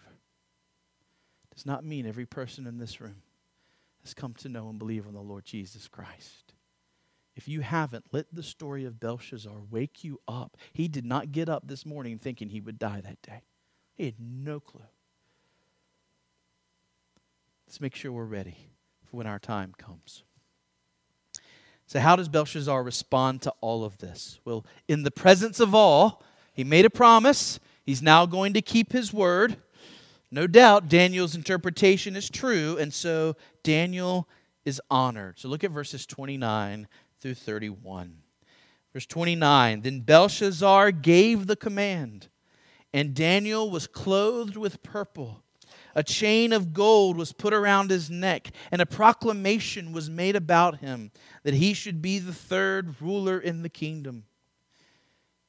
It 1.50 1.54
does 1.54 1.64
not 1.64 1.84
mean 1.84 2.06
every 2.06 2.26
person 2.26 2.66
in 2.66 2.76
this 2.76 3.00
room 3.00 3.22
has 4.02 4.12
come 4.12 4.34
to 4.34 4.48
know 4.48 4.68
and 4.68 4.78
believe 4.78 5.06
in 5.06 5.14
the 5.14 5.20
Lord 5.20 5.44
Jesus 5.44 5.88
Christ. 5.88 6.49
If 7.36 7.48
you 7.48 7.60
haven't, 7.60 8.06
let 8.12 8.26
the 8.32 8.42
story 8.42 8.84
of 8.84 9.00
Belshazzar 9.00 9.62
wake 9.70 10.04
you 10.04 10.20
up. 10.26 10.56
He 10.72 10.88
did 10.88 11.04
not 11.04 11.32
get 11.32 11.48
up 11.48 11.66
this 11.66 11.86
morning 11.86 12.18
thinking 12.18 12.48
he 12.48 12.60
would 12.60 12.78
die 12.78 13.00
that 13.00 13.22
day, 13.22 13.42
he 13.96 14.04
had 14.04 14.14
no 14.18 14.60
clue. 14.60 14.82
Let's 17.66 17.80
make 17.80 17.94
sure 17.94 18.10
we're 18.10 18.24
ready 18.24 18.56
for 19.04 19.16
when 19.18 19.28
our 19.28 19.38
time 19.38 19.74
comes. 19.78 20.24
So, 21.86 22.00
how 22.00 22.16
does 22.16 22.28
Belshazzar 22.28 22.82
respond 22.82 23.42
to 23.42 23.54
all 23.60 23.84
of 23.84 23.98
this? 23.98 24.40
Well, 24.44 24.64
in 24.88 25.04
the 25.04 25.10
presence 25.10 25.60
of 25.60 25.74
all, 25.74 26.22
he 26.52 26.64
made 26.64 26.84
a 26.84 26.90
promise. 26.90 27.60
He's 27.84 28.02
now 28.02 28.26
going 28.26 28.54
to 28.54 28.62
keep 28.62 28.92
his 28.92 29.12
word. 29.12 29.56
No 30.30 30.46
doubt 30.46 30.88
Daniel's 30.88 31.34
interpretation 31.34 32.14
is 32.14 32.30
true, 32.30 32.76
and 32.78 32.94
so 32.94 33.34
Daniel 33.62 34.28
is 34.64 34.80
honored. 34.90 35.38
So 35.38 35.48
look 35.48 35.64
at 35.64 35.70
verses 35.70 36.06
29 36.06 36.86
through 37.20 37.34
31. 37.34 38.22
Verse 38.92 39.06
29 39.06 39.82
Then 39.82 40.00
Belshazzar 40.00 40.92
gave 40.92 41.46
the 41.46 41.56
command, 41.56 42.28
and 42.92 43.14
Daniel 43.14 43.70
was 43.70 43.86
clothed 43.86 44.56
with 44.56 44.82
purple. 44.82 45.42
A 45.94 46.02
chain 46.02 46.52
of 46.52 46.72
gold 46.72 47.16
was 47.16 47.32
put 47.32 47.52
around 47.52 47.90
his 47.90 48.10
neck, 48.10 48.50
and 48.70 48.80
a 48.80 48.86
proclamation 48.86 49.92
was 49.92 50.08
made 50.08 50.36
about 50.36 50.78
him 50.78 51.10
that 51.42 51.54
he 51.54 51.74
should 51.74 52.00
be 52.00 52.18
the 52.18 52.32
third 52.32 53.00
ruler 53.00 53.38
in 53.38 53.62
the 53.62 53.68
kingdom. 53.68 54.24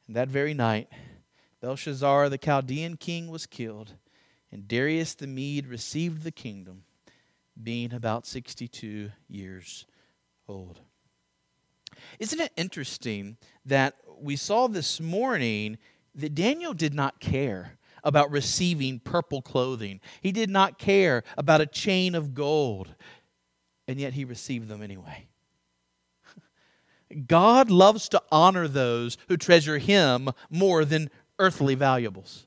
And 0.08 0.16
that 0.16 0.30
very 0.30 0.54
night, 0.54 0.90
Belshazzar, 1.62 2.28
the 2.30 2.40
Chaldean 2.40 2.98
king, 2.98 3.30
was 3.30 3.46
killed, 3.46 3.94
and 4.52 4.68
Darius 4.68 5.14
the 5.14 5.28
Mede 5.28 5.68
received 5.68 6.24
the 6.24 6.32
kingdom, 6.32 6.84
being 7.62 7.94
about 7.94 8.26
62 8.26 9.12
years 9.28 9.86
old. 10.48 10.80
Isn't 12.20 12.40
it 12.40 12.52
interesting 12.56 13.38
that 13.66 13.96
we 14.20 14.36
saw 14.36 14.68
this 14.68 15.00
morning 15.00 15.78
that 16.16 16.36
Daniel 16.36 16.74
did 16.74 16.94
not 16.94 17.20
care 17.20 17.78
about 18.04 18.32
receiving 18.32 19.00
purple 19.00 19.42
clothing? 19.42 20.00
He 20.22 20.32
did 20.32 20.50
not 20.50 20.78
care 20.78 21.24
about 21.38 21.62
a 21.62 21.66
chain 21.66 22.16
of 22.16 22.34
gold, 22.34 22.94
and 23.88 24.00
yet 24.00 24.14
he 24.14 24.26
received 24.26 24.68
them 24.68 24.82
anyway. 24.82 25.28
God 27.28 27.70
loves 27.70 28.10
to 28.10 28.22
honor 28.32 28.68
those 28.68 29.18
who 29.28 29.38
treasure 29.38 29.78
him 29.78 30.30
more 30.50 30.86
than 30.86 31.10
earthly 31.40 31.76
valuables. 31.76 32.46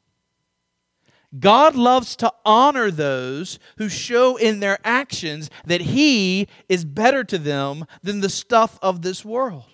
God 1.38 1.74
loves 1.74 2.16
to 2.16 2.32
honor 2.44 2.90
those 2.90 3.58
who 3.78 3.88
show 3.88 4.36
in 4.36 4.60
their 4.60 4.78
actions 4.84 5.50
that 5.66 5.80
He 5.80 6.48
is 6.68 6.84
better 6.84 7.24
to 7.24 7.38
them 7.38 7.86
than 8.02 8.20
the 8.20 8.28
stuff 8.28 8.78
of 8.82 9.02
this 9.02 9.24
world. 9.24 9.64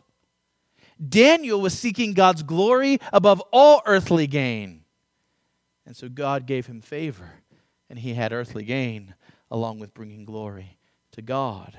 Daniel 1.07 1.61
was 1.61 1.79
seeking 1.79 2.13
God's 2.13 2.43
glory 2.43 2.99
above 3.13 3.43
all 3.53 3.83
earthly 3.87 4.27
gain. 4.27 4.85
And 5.87 5.97
so 5.97 6.09
God 6.09 6.47
gave 6.47 6.67
him 6.67 6.81
favor, 6.81 7.31
and 7.89 7.99
he 7.99 8.15
had 8.15 8.33
earthly 8.33 8.65
gain 8.65 9.15
along 9.51 9.79
with 9.81 9.95
bringing 9.95 10.25
glory 10.25 10.79
to 11.13 11.23
God. 11.23 11.77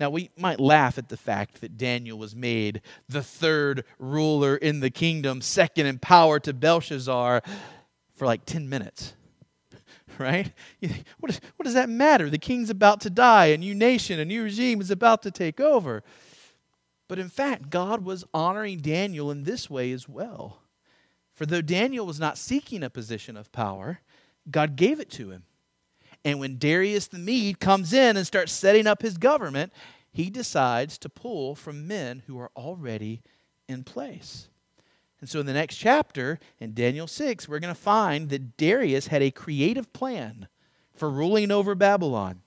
Now, 0.00 0.10
we 0.10 0.30
might 0.36 0.60
laugh 0.60 0.96
at 0.96 1.08
the 1.08 1.16
fact 1.16 1.60
that 1.60 1.76
Daniel 1.76 2.16
was 2.16 2.36
made 2.36 2.82
the 3.08 3.22
third 3.22 3.84
ruler 3.98 4.56
in 4.56 4.78
the 4.78 4.90
kingdom, 4.90 5.40
second 5.40 5.86
in 5.86 5.98
power 5.98 6.38
to 6.38 6.52
Belshazzar 6.52 7.42
for 8.18 8.26
like 8.26 8.44
10 8.44 8.68
minutes. 8.68 9.14
Right? 10.18 10.52
What, 11.20 11.30
is, 11.30 11.40
what 11.56 11.64
does 11.64 11.74
that 11.74 11.88
matter? 11.88 12.28
The 12.28 12.38
king's 12.38 12.70
about 12.70 13.02
to 13.02 13.10
die, 13.10 13.46
a 13.46 13.56
new 13.56 13.72
nation, 13.72 14.18
a 14.18 14.24
new 14.24 14.42
regime 14.42 14.80
is 14.80 14.90
about 14.90 15.22
to 15.22 15.30
take 15.30 15.60
over. 15.60 16.02
But 17.06 17.20
in 17.20 17.28
fact, 17.28 17.70
God 17.70 18.04
was 18.04 18.24
honoring 18.34 18.78
Daniel 18.78 19.30
in 19.30 19.44
this 19.44 19.70
way 19.70 19.92
as 19.92 20.08
well. 20.08 20.62
For 21.34 21.46
though 21.46 21.62
Daniel 21.62 22.04
was 22.04 22.18
not 22.18 22.36
seeking 22.36 22.82
a 22.82 22.90
position 22.90 23.36
of 23.36 23.52
power, 23.52 24.00
God 24.50 24.74
gave 24.74 24.98
it 24.98 25.10
to 25.12 25.30
him. 25.30 25.44
And 26.24 26.40
when 26.40 26.58
Darius 26.58 27.06
the 27.06 27.18
Mede 27.18 27.60
comes 27.60 27.92
in 27.92 28.16
and 28.16 28.26
starts 28.26 28.50
setting 28.50 28.88
up 28.88 29.02
his 29.02 29.18
government, 29.18 29.72
he 30.10 30.30
decides 30.30 30.98
to 30.98 31.08
pull 31.08 31.54
from 31.54 31.86
men 31.86 32.24
who 32.26 32.38
are 32.40 32.50
already 32.56 33.22
in 33.68 33.84
place. 33.84 34.48
And 35.20 35.28
so 35.28 35.40
in 35.40 35.46
the 35.46 35.52
next 35.52 35.76
chapter, 35.76 36.38
in 36.60 36.74
Daniel 36.74 37.06
6, 37.06 37.48
we're 37.48 37.58
going 37.58 37.74
to 37.74 37.80
find 37.80 38.28
that 38.28 38.56
Darius 38.56 39.08
had 39.08 39.22
a 39.22 39.30
creative 39.30 39.92
plan 39.92 40.48
for 40.94 41.10
ruling 41.10 41.50
over 41.50 41.74
Babylon. 41.74 42.42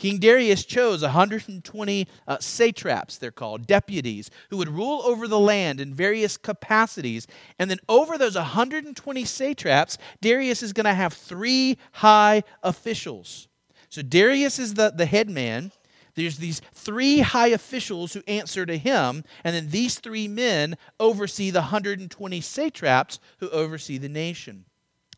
King 0.00 0.18
Darius 0.18 0.64
chose 0.64 1.02
120 1.02 2.08
uh, 2.26 2.38
satraps, 2.38 3.18
they're 3.18 3.30
called, 3.30 3.66
deputies, 3.66 4.30
who 4.48 4.56
would 4.56 4.70
rule 4.70 5.02
over 5.04 5.28
the 5.28 5.38
land 5.38 5.78
in 5.78 5.92
various 5.92 6.38
capacities. 6.38 7.26
And 7.58 7.70
then 7.70 7.78
over 7.86 8.16
those 8.16 8.34
120 8.34 9.24
satraps, 9.26 9.98
Darius 10.22 10.62
is 10.62 10.72
going 10.72 10.86
to 10.86 10.94
have 10.94 11.12
three 11.12 11.76
high 11.92 12.44
officials. 12.62 13.48
So 13.90 14.00
Darius 14.00 14.58
is 14.58 14.74
the, 14.74 14.90
the 14.90 15.04
head 15.04 15.28
man. 15.28 15.70
There's 16.14 16.38
these 16.38 16.60
three 16.74 17.20
high 17.20 17.48
officials 17.48 18.12
who 18.12 18.22
answer 18.26 18.66
to 18.66 18.76
him, 18.76 19.24
and 19.44 19.54
then 19.54 19.70
these 19.70 19.98
three 19.98 20.28
men 20.28 20.76
oversee 20.98 21.50
the 21.50 21.60
120 21.60 22.40
satraps 22.40 23.18
who 23.38 23.48
oversee 23.50 23.98
the 23.98 24.08
nation. 24.08 24.64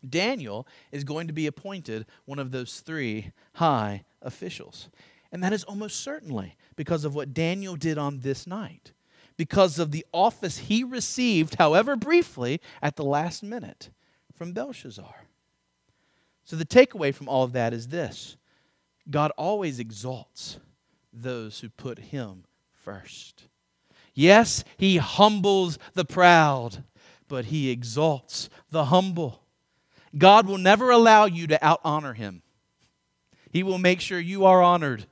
Daniel 0.09 0.66
is 0.90 1.05
going 1.05 1.26
to 1.28 1.33
be 1.33 1.46
appointed 1.46 2.07
one 2.24 2.38
of 2.38 2.50
those 2.50 2.81
three 2.81 3.33
high 3.55 4.05
officials. 4.20 4.88
And 5.31 5.42
that 5.42 5.52
is 5.52 5.64
almost 5.64 6.00
certainly 6.00 6.57
because 6.76 7.05
of 7.05 7.14
what 7.14 7.33
Daniel 7.33 7.76
did 7.76 7.98
on 7.98 8.20
this 8.20 8.46
night, 8.46 8.92
because 9.37 9.78
of 9.78 9.90
the 9.90 10.05
office 10.12 10.59
he 10.59 10.85
received, 10.85 11.55
however 11.55 11.96
briefly, 11.96 12.61
at 12.83 12.96
the 12.96 13.05
last 13.05 13.42
minute 13.42 13.90
from 14.35 14.52
Belshazzar. 14.52 15.26
So 16.44 16.57
the 16.57 16.66
takeaway 16.66 17.14
from 17.14 17.28
all 17.28 17.44
of 17.44 17.52
that 17.52 17.72
is 17.72 17.88
this 17.88 18.37
God 19.09 19.31
always 19.37 19.78
exalts 19.78 20.59
those 21.12 21.61
who 21.61 21.68
put 21.68 21.98
him 21.98 22.44
first. 22.72 23.44
Yes, 24.14 24.64
he 24.77 24.98
humbles 24.98 25.79
the 25.94 26.05
proud, 26.05 26.85
but 27.29 27.46
he 27.46 27.70
exalts 27.70 28.48
the 28.70 28.87
humble. 28.87 29.42
God 30.16 30.46
will 30.46 30.59
never 30.59 30.90
allow 30.90 31.25
you 31.25 31.46
to 31.46 31.64
out 31.64 31.81
honor 31.85 32.12
him. 32.12 32.42
He 33.51 33.62
will 33.62 33.79
make 33.79 34.01
sure 34.01 34.18
you 34.18 34.44
are 34.44 34.62
honored 34.62 35.07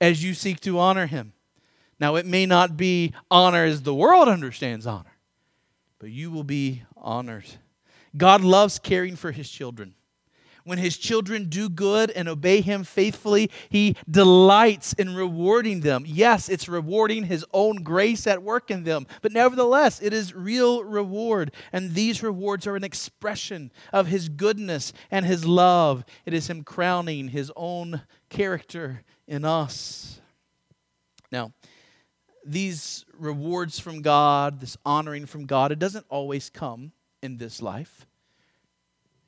as 0.00 0.22
you 0.22 0.34
seek 0.34 0.60
to 0.60 0.78
honor 0.78 1.06
him. 1.06 1.32
Now, 1.98 2.16
it 2.16 2.26
may 2.26 2.46
not 2.46 2.76
be 2.76 3.12
honor 3.30 3.64
as 3.64 3.82
the 3.82 3.94
world 3.94 4.28
understands 4.28 4.86
honor, 4.86 5.16
but 5.98 6.10
you 6.10 6.30
will 6.30 6.44
be 6.44 6.82
honored. 6.96 7.46
God 8.16 8.42
loves 8.42 8.78
caring 8.78 9.16
for 9.16 9.32
his 9.32 9.48
children. 9.48 9.94
When 10.64 10.78
his 10.78 10.96
children 10.96 11.50
do 11.50 11.68
good 11.68 12.10
and 12.10 12.26
obey 12.26 12.62
him 12.62 12.84
faithfully, 12.84 13.50
he 13.68 13.96
delights 14.10 14.94
in 14.94 15.14
rewarding 15.14 15.80
them. 15.80 16.04
Yes, 16.06 16.48
it's 16.48 16.68
rewarding 16.68 17.24
his 17.24 17.44
own 17.52 17.82
grace 17.82 18.26
at 18.26 18.42
work 18.42 18.70
in 18.70 18.84
them, 18.84 19.06
but 19.20 19.32
nevertheless, 19.32 20.00
it 20.00 20.14
is 20.14 20.34
real 20.34 20.82
reward. 20.82 21.52
And 21.70 21.92
these 21.92 22.22
rewards 22.22 22.66
are 22.66 22.76
an 22.76 22.84
expression 22.84 23.72
of 23.92 24.06
his 24.06 24.30
goodness 24.30 24.94
and 25.10 25.26
his 25.26 25.44
love. 25.44 26.02
It 26.24 26.32
is 26.32 26.48
him 26.48 26.64
crowning 26.64 27.28
his 27.28 27.52
own 27.54 28.00
character 28.30 29.02
in 29.28 29.44
us. 29.44 30.20
Now, 31.30 31.52
these 32.46 33.04
rewards 33.18 33.78
from 33.78 34.00
God, 34.00 34.60
this 34.60 34.78
honoring 34.86 35.26
from 35.26 35.44
God, 35.44 35.72
it 35.72 35.78
doesn't 35.78 36.06
always 36.08 36.48
come 36.48 36.92
in 37.22 37.36
this 37.36 37.60
life. 37.60 38.06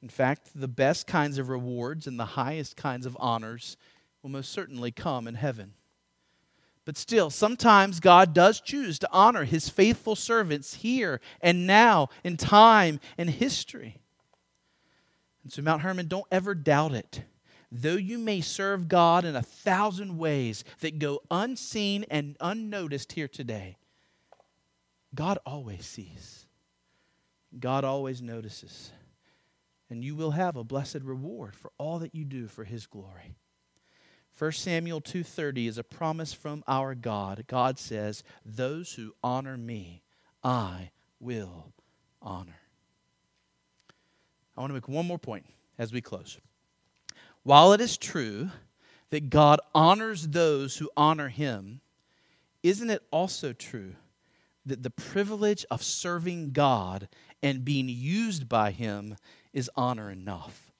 In 0.02 0.08
fact, 0.08 0.50
the 0.54 0.68
best 0.68 1.06
kinds 1.06 1.38
of 1.38 1.48
rewards 1.48 2.06
and 2.06 2.18
the 2.18 2.24
highest 2.24 2.76
kinds 2.76 3.06
of 3.06 3.16
honors 3.18 3.76
will 4.22 4.30
most 4.30 4.52
certainly 4.52 4.90
come 4.90 5.26
in 5.26 5.34
heaven. 5.34 5.74
But 6.84 6.96
still, 6.96 7.30
sometimes 7.30 7.98
God 7.98 8.32
does 8.32 8.60
choose 8.60 8.98
to 9.00 9.08
honor 9.10 9.44
his 9.44 9.68
faithful 9.68 10.14
servants 10.14 10.74
here 10.74 11.20
and 11.40 11.66
now, 11.66 12.08
in 12.22 12.36
time 12.36 13.00
and 13.18 13.28
history. 13.28 14.00
And 15.42 15.52
so, 15.52 15.62
Mount 15.62 15.82
Hermon, 15.82 16.06
don't 16.06 16.26
ever 16.30 16.54
doubt 16.54 16.92
it. 16.92 17.22
Though 17.72 17.96
you 17.96 18.18
may 18.18 18.40
serve 18.40 18.88
God 18.88 19.24
in 19.24 19.34
a 19.34 19.42
thousand 19.42 20.18
ways 20.18 20.62
that 20.80 21.00
go 21.00 21.22
unseen 21.30 22.04
and 22.08 22.36
unnoticed 22.40 23.12
here 23.12 23.28
today, 23.28 23.76
God 25.14 25.38
always 25.44 25.84
sees, 25.84 26.46
God 27.58 27.84
always 27.84 28.22
notices 28.22 28.92
and 29.88 30.04
you 30.04 30.14
will 30.14 30.32
have 30.32 30.56
a 30.56 30.64
blessed 30.64 31.02
reward 31.02 31.54
for 31.54 31.72
all 31.78 31.98
that 31.98 32.14
you 32.14 32.24
do 32.24 32.48
for 32.48 32.64
his 32.64 32.86
glory. 32.86 33.34
1 34.36 34.52
Samuel 34.52 35.00
2:30 35.00 35.66
is 35.66 35.78
a 35.78 35.84
promise 35.84 36.32
from 36.32 36.62
our 36.66 36.94
God. 36.94 37.44
God 37.46 37.78
says, 37.78 38.22
"Those 38.44 38.94
who 38.94 39.14
honor 39.22 39.56
me, 39.56 40.02
I 40.44 40.90
will 41.18 41.72
honor." 42.20 42.60
I 44.56 44.60
want 44.60 44.70
to 44.70 44.74
make 44.74 44.88
one 44.88 45.06
more 45.06 45.18
point 45.18 45.46
as 45.78 45.92
we 45.92 46.00
close. 46.00 46.38
While 47.42 47.72
it 47.72 47.80
is 47.80 47.96
true 47.96 48.50
that 49.10 49.30
God 49.30 49.60
honors 49.74 50.28
those 50.28 50.76
who 50.76 50.90
honor 50.96 51.28
him, 51.28 51.80
isn't 52.62 52.90
it 52.90 53.06
also 53.10 53.52
true 53.52 53.96
that 54.64 54.82
the 54.82 54.90
privilege 54.90 55.64
of 55.70 55.82
serving 55.82 56.50
God 56.50 57.08
and 57.42 57.64
being 57.64 57.88
used 57.88 58.48
by 58.48 58.72
him 58.72 59.16
is 59.56 59.70
honor 59.74 60.10
enough. 60.10 60.70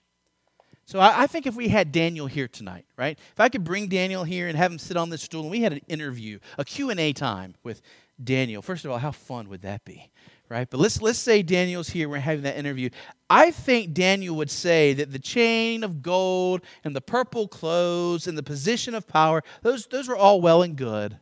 So 0.85 1.01
I, 1.01 1.22
I, 1.22 1.27
think 1.27 1.47
if 1.47 1.57
we 1.57 1.68
had 1.68 1.91
Daniel 1.91 2.29
here 2.29 2.47
tonight, 2.47 2.87
right? 2.97 3.18
If 3.33 3.41
I 3.41 3.49
could 3.49 3.64
bring 3.64 3.89
Daniel 3.89 4.22
here 4.22 4.47
and 4.47 4.57
have 4.57 4.70
him 4.70 4.79
sit 4.79 4.97
on 4.97 5.11
this 5.11 5.22
stool 5.22 5.43
and 5.43 5.51
we 5.51 5.62
had 5.62 5.72
an 5.72 5.81
interview, 5.89 6.39
a 6.59 6.64
Q&A 6.64 7.12
time 7.12 7.57
with 7.64 7.83
Daniel. 8.22 8.62
First 8.62 8.85
of 8.85 8.93
all, 8.93 8.99
how 8.99 9.11
fun 9.11 9.49
would 9.49 9.62
that 9.62 9.85
be? 9.85 10.12
right? 10.49 10.68
But 10.68 10.81
let's, 10.81 11.03
let's 11.03 11.18
say 11.18 11.43
Daniel's 11.43 11.89
here, 11.89 12.09
we're 12.09 12.18
having 12.18 12.45
that 12.45 12.57
interview. 12.57 12.91
I 13.29 13.51
think 13.51 13.93
Daniel 13.93 14.37
would 14.37 14.51
say 14.51 14.93
that 14.95 15.12
the 15.12 15.18
chain 15.18 15.83
of 15.83 16.03
gold 16.03 16.62
and 16.85 16.95
the 16.95 17.01
purple 17.01 17.49
clothes 17.49 18.27
and 18.27 18.39
the 18.39 18.43
position 18.43 18.95
of 18.95 19.09
power, 19.09 19.43
those, 19.62 19.87
those 19.87 20.09
were 20.09 20.16
all 20.16 20.41
well 20.41 20.62
and 20.62 20.77
good. 20.77 21.18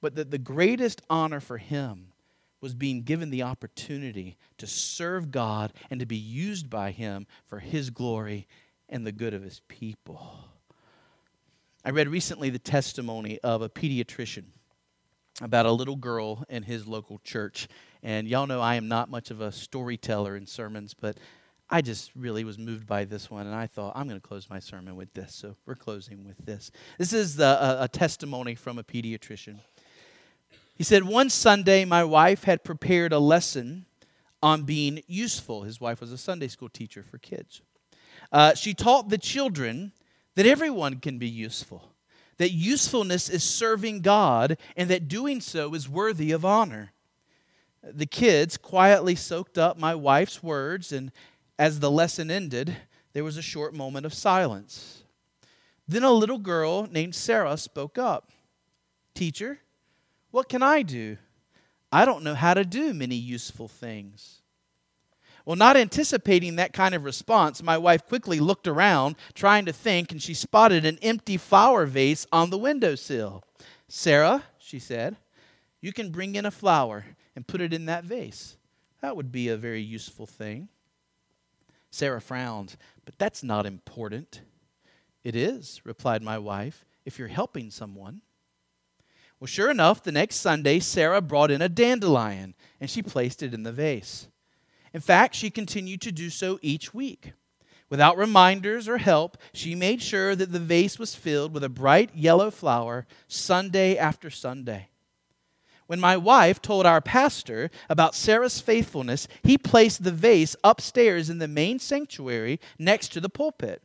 But 0.00 0.16
that 0.16 0.30
the 0.30 0.38
greatest 0.38 1.02
honor 1.08 1.40
for 1.40 1.58
him 1.58 2.12
was 2.64 2.74
being 2.74 3.02
given 3.02 3.28
the 3.28 3.42
opportunity 3.42 4.38
to 4.56 4.66
serve 4.66 5.30
God 5.30 5.70
and 5.90 6.00
to 6.00 6.06
be 6.06 6.16
used 6.16 6.70
by 6.70 6.92
him 6.92 7.26
for 7.44 7.58
his 7.58 7.90
glory 7.90 8.48
and 8.88 9.06
the 9.06 9.12
good 9.12 9.34
of 9.34 9.42
his 9.42 9.60
people. 9.68 10.38
I 11.84 11.90
read 11.90 12.08
recently 12.08 12.48
the 12.48 12.58
testimony 12.58 13.38
of 13.40 13.60
a 13.60 13.68
pediatrician 13.68 14.44
about 15.42 15.66
a 15.66 15.72
little 15.72 15.96
girl 15.96 16.42
in 16.48 16.62
his 16.62 16.86
local 16.86 17.18
church. 17.18 17.68
And 18.02 18.26
y'all 18.26 18.46
know 18.46 18.62
I 18.62 18.76
am 18.76 18.88
not 18.88 19.10
much 19.10 19.30
of 19.30 19.42
a 19.42 19.52
storyteller 19.52 20.34
in 20.34 20.46
sermons, 20.46 20.94
but 20.98 21.18
I 21.68 21.82
just 21.82 22.12
really 22.16 22.44
was 22.44 22.58
moved 22.58 22.86
by 22.86 23.04
this 23.04 23.30
one, 23.30 23.46
and 23.46 23.54
I 23.54 23.66
thought, 23.66 23.92
I'm 23.94 24.08
going 24.08 24.18
to 24.18 24.26
close 24.26 24.48
my 24.48 24.58
sermon 24.58 24.96
with 24.96 25.12
this. 25.12 25.34
So 25.34 25.56
we're 25.66 25.74
closing 25.74 26.24
with 26.24 26.38
this. 26.46 26.70
This 26.96 27.12
is 27.12 27.36
the, 27.36 27.44
a, 27.44 27.84
a 27.84 27.88
testimony 27.88 28.54
from 28.54 28.78
a 28.78 28.82
pediatrician. 28.82 29.58
He 30.74 30.84
said, 30.84 31.04
One 31.04 31.30
Sunday, 31.30 31.84
my 31.84 32.04
wife 32.04 32.44
had 32.44 32.64
prepared 32.64 33.12
a 33.12 33.18
lesson 33.18 33.86
on 34.42 34.64
being 34.64 35.02
useful. 35.06 35.62
His 35.62 35.80
wife 35.80 36.00
was 36.00 36.12
a 36.12 36.18
Sunday 36.18 36.48
school 36.48 36.68
teacher 36.68 37.02
for 37.02 37.18
kids. 37.18 37.62
Uh, 38.32 38.54
she 38.54 38.74
taught 38.74 39.08
the 39.08 39.18
children 39.18 39.92
that 40.34 40.46
everyone 40.46 41.00
can 41.00 41.18
be 41.18 41.28
useful 41.28 41.94
that 42.38 42.52
usefulness 42.52 43.28
is 43.28 43.44
serving 43.44 44.00
God 44.00 44.58
and 44.76 44.90
that 44.90 45.08
doing 45.08 45.40
so 45.40 45.74
is 45.74 45.88
worthy 45.88 46.32
of 46.32 46.44
honor. 46.44 46.92
The 47.82 48.06
kids 48.06 48.56
quietly 48.56 49.14
soaked 49.14 49.58
up 49.58 49.78
my 49.78 49.94
wife's 49.94 50.42
words, 50.42 50.90
and 50.90 51.12
as 51.58 51.80
the 51.80 51.90
lesson 51.90 52.30
ended, 52.30 52.76
there 53.12 53.24
was 53.24 53.36
a 53.36 53.42
short 53.42 53.74
moment 53.74 54.06
of 54.06 54.14
silence. 54.14 55.04
Then 55.86 56.02
a 56.02 56.10
little 56.10 56.38
girl 56.38 56.88
named 56.90 57.14
Sarah 57.14 57.56
spoke 57.58 57.98
up 57.98 58.30
Teacher, 59.14 59.60
what 60.34 60.48
can 60.48 60.64
I 60.64 60.82
do? 60.82 61.16
I 61.92 62.04
don't 62.04 62.24
know 62.24 62.34
how 62.34 62.54
to 62.54 62.64
do 62.64 62.92
many 62.92 63.14
useful 63.14 63.68
things. 63.68 64.42
Well, 65.44 65.54
not 65.54 65.76
anticipating 65.76 66.56
that 66.56 66.72
kind 66.72 66.92
of 66.92 67.04
response, 67.04 67.62
my 67.62 67.78
wife 67.78 68.08
quickly 68.08 68.40
looked 68.40 68.66
around, 68.66 69.14
trying 69.34 69.64
to 69.66 69.72
think, 69.72 70.10
and 70.10 70.20
she 70.20 70.34
spotted 70.34 70.84
an 70.84 70.98
empty 71.02 71.36
flower 71.36 71.86
vase 71.86 72.26
on 72.32 72.50
the 72.50 72.58
windowsill. 72.58 73.44
Sarah, 73.86 74.42
she 74.58 74.80
said, 74.80 75.16
you 75.80 75.92
can 75.92 76.10
bring 76.10 76.34
in 76.34 76.46
a 76.46 76.50
flower 76.50 77.04
and 77.36 77.46
put 77.46 77.60
it 77.60 77.72
in 77.72 77.86
that 77.86 78.02
vase. 78.02 78.56
That 79.02 79.16
would 79.16 79.30
be 79.30 79.50
a 79.50 79.56
very 79.56 79.82
useful 79.82 80.26
thing. 80.26 80.68
Sarah 81.92 82.20
frowned, 82.20 82.74
but 83.04 83.16
that's 83.20 83.44
not 83.44 83.66
important. 83.66 84.40
It 85.22 85.36
is, 85.36 85.80
replied 85.84 86.24
my 86.24 86.38
wife, 86.38 86.84
if 87.04 87.20
you're 87.20 87.28
helping 87.28 87.70
someone. 87.70 88.20
Well, 89.44 89.48
sure 89.48 89.70
enough, 89.70 90.02
the 90.02 90.10
next 90.10 90.36
Sunday, 90.36 90.80
Sarah 90.80 91.20
brought 91.20 91.50
in 91.50 91.60
a 91.60 91.68
dandelion 91.68 92.54
and 92.80 92.88
she 92.88 93.02
placed 93.02 93.42
it 93.42 93.52
in 93.52 93.62
the 93.62 93.72
vase. 93.72 94.26
In 94.94 95.02
fact, 95.02 95.34
she 95.34 95.50
continued 95.50 96.00
to 96.00 96.12
do 96.12 96.30
so 96.30 96.58
each 96.62 96.94
week. 96.94 97.34
Without 97.90 98.16
reminders 98.16 98.88
or 98.88 98.96
help, 98.96 99.36
she 99.52 99.74
made 99.74 100.00
sure 100.00 100.34
that 100.34 100.50
the 100.50 100.58
vase 100.58 100.98
was 100.98 101.14
filled 101.14 101.52
with 101.52 101.62
a 101.62 101.68
bright 101.68 102.08
yellow 102.14 102.50
flower 102.50 103.06
Sunday 103.28 103.98
after 103.98 104.30
Sunday. 104.30 104.88
When 105.88 106.00
my 106.00 106.16
wife 106.16 106.62
told 106.62 106.86
our 106.86 107.02
pastor 107.02 107.70
about 107.90 108.14
Sarah's 108.14 108.62
faithfulness, 108.62 109.28
he 109.42 109.58
placed 109.58 110.04
the 110.04 110.10
vase 110.10 110.56
upstairs 110.64 111.28
in 111.28 111.36
the 111.36 111.48
main 111.48 111.78
sanctuary 111.78 112.60
next 112.78 113.08
to 113.08 113.20
the 113.20 113.28
pulpit. 113.28 113.82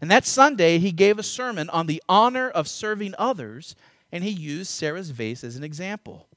And 0.00 0.10
that 0.10 0.26
Sunday, 0.26 0.78
he 0.78 0.90
gave 0.90 1.20
a 1.20 1.22
sermon 1.22 1.70
on 1.70 1.86
the 1.86 2.02
honor 2.08 2.50
of 2.50 2.66
serving 2.66 3.14
others, 3.16 3.76
and 4.12 4.24
he 4.24 4.30
used 4.30 4.70
Sarah's 4.70 5.10
vase 5.10 5.44
as 5.44 5.56
an 5.56 5.64
example. 5.64 6.28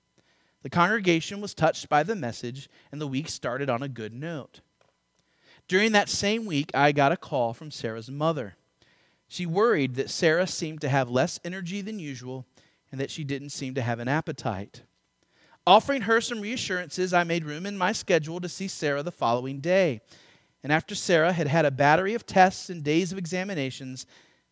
The 0.63 0.69
congregation 0.69 1.41
was 1.41 1.53
touched 1.53 1.89
by 1.89 2.03
the 2.03 2.15
message, 2.15 2.69
and 2.91 3.01
the 3.01 3.07
week 3.07 3.29
started 3.29 3.69
on 3.69 3.81
a 3.81 3.87
good 3.87 4.13
note. 4.13 4.61
During 5.67 5.91
that 5.93 6.09
same 6.09 6.45
week, 6.45 6.69
I 6.73 6.91
got 6.91 7.11
a 7.11 7.17
call 7.17 7.53
from 7.53 7.71
Sarah's 7.71 8.11
mother. 8.11 8.55
She 9.27 9.45
worried 9.45 9.95
that 9.95 10.09
Sarah 10.09 10.47
seemed 10.47 10.81
to 10.81 10.89
have 10.89 11.09
less 11.09 11.39
energy 11.45 11.81
than 11.81 11.99
usual 11.99 12.45
and 12.91 12.99
that 12.99 13.09
she 13.09 13.23
didn't 13.23 13.51
seem 13.51 13.73
to 13.75 13.81
have 13.81 13.99
an 13.99 14.09
appetite. 14.09 14.83
Offering 15.65 16.01
her 16.01 16.19
some 16.19 16.41
reassurances, 16.41 17.13
I 17.13 17.23
made 17.23 17.45
room 17.45 17.65
in 17.65 17.77
my 17.77 17.93
schedule 17.93 18.41
to 18.41 18.49
see 18.49 18.67
Sarah 18.67 19.03
the 19.03 19.11
following 19.11 19.61
day. 19.61 20.01
And 20.63 20.73
after 20.73 20.95
Sarah 20.95 21.31
had 21.31 21.47
had 21.47 21.65
a 21.65 21.71
battery 21.71 22.13
of 22.13 22.25
tests 22.25 22.69
and 22.69 22.83
days 22.83 23.11
of 23.11 23.17
examinations, 23.17 24.05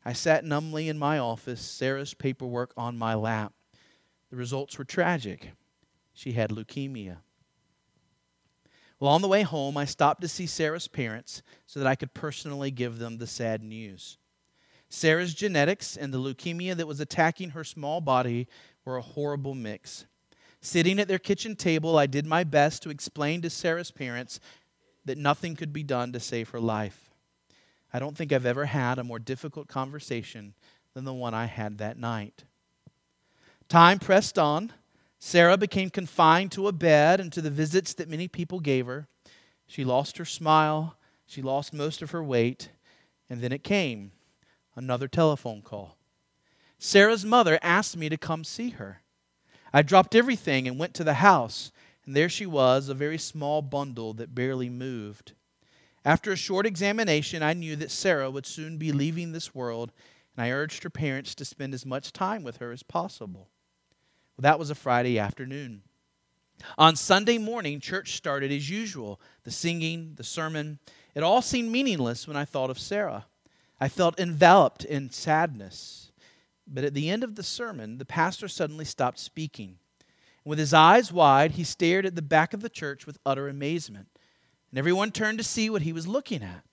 I 0.06 0.14
sat 0.14 0.46
numbly 0.46 0.88
in 0.88 0.98
my 0.98 1.20
office, 1.20 1.62
Sarah's 1.62 2.14
paperwork 2.14 2.74
on 2.78 2.98
my 2.98 3.14
lap. 3.14 3.54
The 4.30 4.38
results 4.38 4.78
were 4.78 4.86
tragic 4.86 5.52
she 6.20 6.34
had 6.34 6.50
leukemia. 6.50 7.18
Well, 9.00 9.12
on 9.12 9.22
the 9.22 9.30
way 9.30 9.44
home, 9.44 9.78
I 9.78 9.86
stopped 9.86 10.20
to 10.22 10.28
see 10.28 10.46
Sarah's 10.46 10.90
parents 10.90 11.42
so 11.66 11.80
that 11.80 11.88
I 11.88 11.96
could 11.96 12.14
personally 12.14 12.72
give 12.72 13.00
them 13.00 13.18
the 13.18 13.28
sad 13.28 13.64
news. 13.64 14.18
Sarah's 14.90 15.34
genetics 15.34 15.96
and 15.96 16.14
the 16.14 16.18
leukemia 16.18 16.76
that 16.76 16.88
was 16.88 17.00
attacking 17.00 17.52
her 17.52 17.64
small 17.64 18.02
body 18.02 18.50
were 18.84 18.98
a 18.98 19.02
horrible 19.02 19.56
mix. 19.56 20.06
Sitting 20.60 21.00
at 21.00 21.08
their 21.08 21.20
kitchen 21.20 21.56
table, 21.56 21.98
I 21.98 22.06
did 22.06 22.26
my 22.26 22.44
best 22.44 22.84
to 22.84 22.90
explain 22.90 23.42
to 23.44 23.50
Sarah's 23.50 23.92
parents 23.92 24.42
that 25.06 25.18
nothing 25.18 25.56
could 25.56 25.72
be 25.72 25.84
done 25.84 26.12
to 26.12 26.20
save 26.20 26.50
her 26.50 26.60
life. 26.60 27.09
I 27.94 28.00
don't 28.00 28.16
think 28.16 28.32
I've 28.32 28.46
ever 28.46 28.66
had 28.66 29.00
a 29.00 29.04
more 29.04 29.20
difficult 29.20 29.68
conversation 29.68 30.54
than 30.94 31.06
the 31.06 31.14
one 31.14 31.34
I 31.34 31.46
had 31.46 31.78
that 31.78 31.98
night. 31.98 32.44
Time 33.68 34.00
pressed 34.00 34.40
on, 34.40 34.74
Sarah 35.20 35.58
became 35.58 35.90
confined 35.90 36.52
to 36.54 36.68
a 36.68 36.72
bed 36.72 37.20
and 37.20 37.32
to 37.34 37.42
the 37.42 37.50
visits 37.50 37.94
that 37.94 38.10
many 38.10 38.28
people 38.28 38.60
gave 38.60 38.86
her. 38.86 39.08
She 39.68 39.84
lost 39.84 40.18
her 40.18 40.26
smile, 40.26 40.98
she 41.28 41.42
lost 41.42 41.74
most 41.74 42.02
of 42.02 42.12
her 42.12 42.24
weight, 42.24 42.70
and 43.30 43.42
then 43.42 43.52
it 43.52 43.64
came 43.64 44.12
another 44.76 45.08
telephone 45.08 45.62
call. 45.62 45.98
Sarah's 46.80 47.26
mother 47.26 47.60
asked 47.62 47.98
me 47.98 48.08
to 48.10 48.18
come 48.18 48.44
see 48.44 48.72
her. 48.72 49.02
I 49.74 49.82
dropped 49.82 50.16
everything 50.16 50.68
and 50.68 50.80
went 50.80 50.94
to 50.96 51.04
the 51.04 51.16
house, 51.16 51.72
and 52.06 52.16
there 52.16 52.30
she 52.30 52.46
was, 52.46 52.88
a 52.90 52.94
very 52.94 53.18
small 53.18 53.62
bundle 53.62 54.14
that 54.14 54.34
barely 54.34 54.70
moved. 54.70 55.34
After 56.06 56.32
a 56.32 56.38
short 56.38 56.66
examination, 56.66 57.44
I 57.44 57.54
knew 57.54 57.76
that 57.76 57.92
Sarah 57.92 58.32
would 58.32 58.46
soon 58.46 58.78
be 58.78 58.92
leaving 58.92 59.32
this 59.32 59.54
world, 59.54 59.92
and 60.36 60.46
I 60.46 60.52
urged 60.52 60.84
her 60.84 60.90
parents 60.90 61.36
to 61.36 61.46
spend 61.46 61.74
as 61.74 61.86
much 61.86 62.14
time 62.14 62.44
with 62.44 62.58
her 62.58 62.72
as 62.72 62.84
possible. 62.84 63.50
Well, 64.38 64.44
that 64.44 64.60
was 64.60 64.70
a 64.70 64.76
Friday 64.76 65.20
afternoon. 65.20 65.82
On 66.78 66.96
Sunday 66.96 67.38
morning, 67.38 67.80
church 67.80 68.16
started 68.16 68.52
as 68.52 68.70
usual 68.70 69.20
the 69.44 69.52
singing, 69.52 70.14
the 70.16 70.24
sermon. 70.24 70.80
It 71.16 71.24
all 71.24 71.42
seemed 71.42 71.72
meaningless 71.72 72.28
when 72.28 72.38
I 72.38 72.46
thought 72.46 72.70
of 72.70 72.80
Sarah. 72.80 73.26
I 73.80 73.88
felt 73.88 74.20
enveloped 74.20 74.84
in 74.84 75.10
sadness. 75.10 76.12
But 76.68 76.84
at 76.84 76.94
the 76.94 77.10
end 77.10 77.24
of 77.24 77.36
the 77.36 77.44
sermon, 77.44 77.98
the 77.98 78.06
pastor 78.06 78.48
suddenly 78.48 78.86
stopped 78.86 79.20
speaking. 79.20 79.78
With 80.46 80.60
his 80.60 80.74
eyes 80.74 81.12
wide, 81.12 81.52
he 81.52 81.64
stared 81.64 82.06
at 82.06 82.16
the 82.16 82.22
back 82.22 82.54
of 82.54 82.62
the 82.62 82.70
church 82.70 83.06
with 83.06 83.20
utter 83.26 83.48
amazement. 83.48 84.08
And 84.72 84.78
everyone 84.78 85.12
turned 85.12 85.38
to 85.40 85.44
see 85.44 85.70
what 85.70 85.82
he 85.82 85.94
was 85.94 86.08
looking 86.08 86.44
at. 86.44 86.64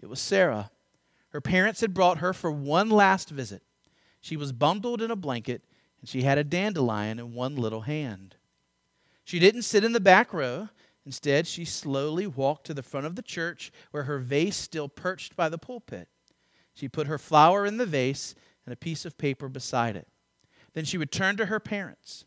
It 0.00 0.08
was 0.08 0.20
Sarah. 0.20 0.70
Her 1.30 1.40
parents 1.40 1.80
had 1.80 1.94
brought 1.94 2.18
her 2.18 2.32
for 2.32 2.50
one 2.50 2.88
last 2.88 3.30
visit. 3.30 3.62
She 4.20 4.36
was 4.36 4.52
bundled 4.52 5.02
in 5.02 5.10
a 5.10 5.16
blanket 5.16 5.62
and 6.00 6.08
she 6.08 6.22
had 6.22 6.38
a 6.38 6.44
dandelion 6.44 7.18
in 7.18 7.34
one 7.34 7.56
little 7.56 7.82
hand. 7.82 8.36
She 9.24 9.38
didn't 9.38 9.62
sit 9.62 9.84
in 9.84 9.92
the 9.92 10.00
back 10.00 10.32
row. 10.32 10.68
Instead, 11.04 11.46
she 11.46 11.64
slowly 11.64 12.26
walked 12.26 12.66
to 12.66 12.74
the 12.74 12.82
front 12.82 13.06
of 13.06 13.16
the 13.16 13.22
church 13.22 13.72
where 13.90 14.04
her 14.04 14.18
vase 14.18 14.56
still 14.56 14.88
perched 14.88 15.36
by 15.36 15.48
the 15.48 15.58
pulpit. 15.58 16.08
She 16.74 16.88
put 16.88 17.06
her 17.06 17.18
flower 17.18 17.64
in 17.64 17.76
the 17.76 17.86
vase 17.86 18.34
and 18.64 18.72
a 18.72 18.76
piece 18.76 19.04
of 19.04 19.18
paper 19.18 19.48
beside 19.48 19.96
it. 19.96 20.08
Then 20.74 20.84
she 20.84 20.98
returned 20.98 21.38
to 21.38 21.46
her 21.46 21.60
parents. 21.60 22.24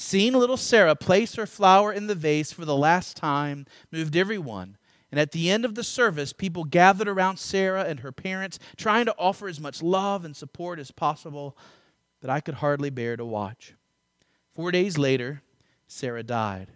Seeing 0.00 0.32
little 0.32 0.56
Sarah 0.56 0.96
place 0.96 1.34
her 1.34 1.44
flower 1.44 1.92
in 1.92 2.06
the 2.06 2.14
vase 2.14 2.52
for 2.52 2.64
the 2.64 2.74
last 2.74 3.18
time 3.18 3.66
moved 3.92 4.16
everyone. 4.16 4.78
And 5.10 5.20
at 5.20 5.32
the 5.32 5.50
end 5.50 5.66
of 5.66 5.74
the 5.74 5.84
service, 5.84 6.32
people 6.32 6.64
gathered 6.64 7.06
around 7.06 7.38
Sarah 7.38 7.84
and 7.84 8.00
her 8.00 8.10
parents, 8.10 8.58
trying 8.78 9.04
to 9.04 9.14
offer 9.18 9.46
as 9.46 9.60
much 9.60 9.82
love 9.82 10.24
and 10.24 10.34
support 10.34 10.78
as 10.78 10.90
possible 10.90 11.54
that 12.22 12.30
I 12.30 12.40
could 12.40 12.54
hardly 12.54 12.88
bear 12.88 13.14
to 13.18 13.26
watch. 13.26 13.74
Four 14.54 14.72
days 14.72 14.96
later, 14.96 15.42
Sarah 15.86 16.22
died. 16.22 16.68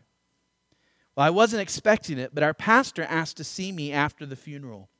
Well, 1.17 1.25
I 1.25 1.31
wasn't 1.31 1.63
expecting 1.63 2.19
it, 2.19 2.35
but 2.35 2.45
our 2.45 2.53
pastor 2.53 3.05
asked 3.05 3.39
to 3.39 3.45
see 3.45 3.73
me 3.73 3.91
after 3.91 4.27
the 4.27 4.37
funeral. 4.37 4.91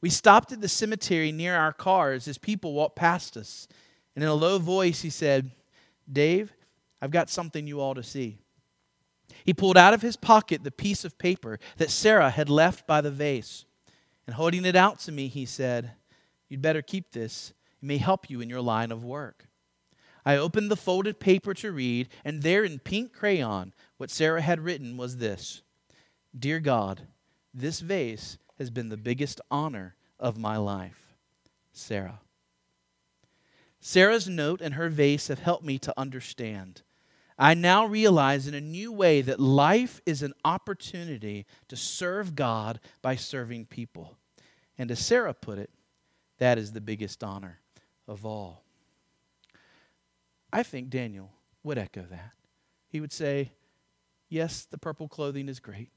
We 0.00 0.10
stopped 0.10 0.50
at 0.50 0.60
the 0.60 0.68
cemetery 0.68 1.30
near 1.30 1.54
our 1.54 1.72
cars 1.72 2.26
as 2.26 2.36
people 2.36 2.72
walked 2.72 2.96
past 2.96 3.36
us. 3.36 3.68
And 4.16 4.24
in 4.24 4.28
a 4.28 4.34
low 4.34 4.58
voice, 4.58 5.02
he 5.02 5.10
said, 5.10 5.52
Dave, 6.12 6.52
I've 7.00 7.10
got 7.10 7.30
something 7.30 7.66
you 7.66 7.80
all 7.80 7.94
to 7.94 8.02
see. 8.02 8.38
He 9.44 9.54
pulled 9.54 9.76
out 9.76 9.94
of 9.94 10.02
his 10.02 10.16
pocket 10.16 10.64
the 10.64 10.70
piece 10.70 11.04
of 11.04 11.18
paper 11.18 11.58
that 11.76 11.90
Sarah 11.90 12.30
had 12.30 12.48
left 12.48 12.86
by 12.86 13.00
the 13.00 13.10
vase. 13.10 13.64
And 14.26 14.34
holding 14.34 14.64
it 14.64 14.76
out 14.76 14.98
to 15.00 15.12
me, 15.12 15.28
he 15.28 15.46
said, 15.46 15.92
You'd 16.48 16.62
better 16.62 16.82
keep 16.82 17.12
this. 17.12 17.52
It 17.82 17.86
may 17.86 17.98
help 17.98 18.28
you 18.28 18.40
in 18.40 18.50
your 18.50 18.60
line 18.60 18.92
of 18.92 19.04
work. 19.04 19.46
I 20.24 20.36
opened 20.36 20.70
the 20.70 20.76
folded 20.76 21.18
paper 21.18 21.54
to 21.54 21.72
read, 21.72 22.08
and 22.24 22.42
there 22.42 22.64
in 22.64 22.78
pink 22.78 23.12
crayon, 23.12 23.72
what 23.96 24.10
Sarah 24.10 24.42
had 24.42 24.60
written 24.60 24.96
was 24.96 25.16
this 25.16 25.62
Dear 26.38 26.60
God, 26.60 27.02
this 27.54 27.80
vase 27.80 28.38
has 28.58 28.70
been 28.70 28.90
the 28.90 28.96
biggest 28.96 29.40
honor 29.50 29.96
of 30.18 30.36
my 30.38 30.56
life. 30.56 31.14
Sarah. 31.72 32.20
Sarah's 33.80 34.28
note 34.28 34.60
and 34.60 34.74
her 34.74 34.90
vase 34.90 35.28
have 35.28 35.38
helped 35.38 35.64
me 35.64 35.78
to 35.78 35.94
understand. 35.98 36.82
I 37.40 37.54
now 37.54 37.86
realize 37.86 38.46
in 38.46 38.52
a 38.52 38.60
new 38.60 38.92
way 38.92 39.22
that 39.22 39.40
life 39.40 40.02
is 40.04 40.22
an 40.22 40.34
opportunity 40.44 41.46
to 41.68 41.76
serve 41.76 42.36
God 42.36 42.78
by 43.00 43.16
serving 43.16 43.64
people. 43.64 44.18
And 44.76 44.90
as 44.90 44.98
Sarah 44.98 45.32
put 45.32 45.58
it, 45.58 45.70
that 46.36 46.58
is 46.58 46.72
the 46.72 46.82
biggest 46.82 47.24
honor 47.24 47.60
of 48.06 48.26
all. 48.26 48.62
I 50.52 50.62
think 50.62 50.90
Daniel 50.90 51.30
would 51.62 51.78
echo 51.78 52.02
that. 52.10 52.32
He 52.88 53.00
would 53.00 53.12
say, 53.12 53.52
Yes, 54.28 54.64
the 54.64 54.78
purple 54.78 55.08
clothing 55.08 55.48
is 55.48 55.58
great. 55.58 55.90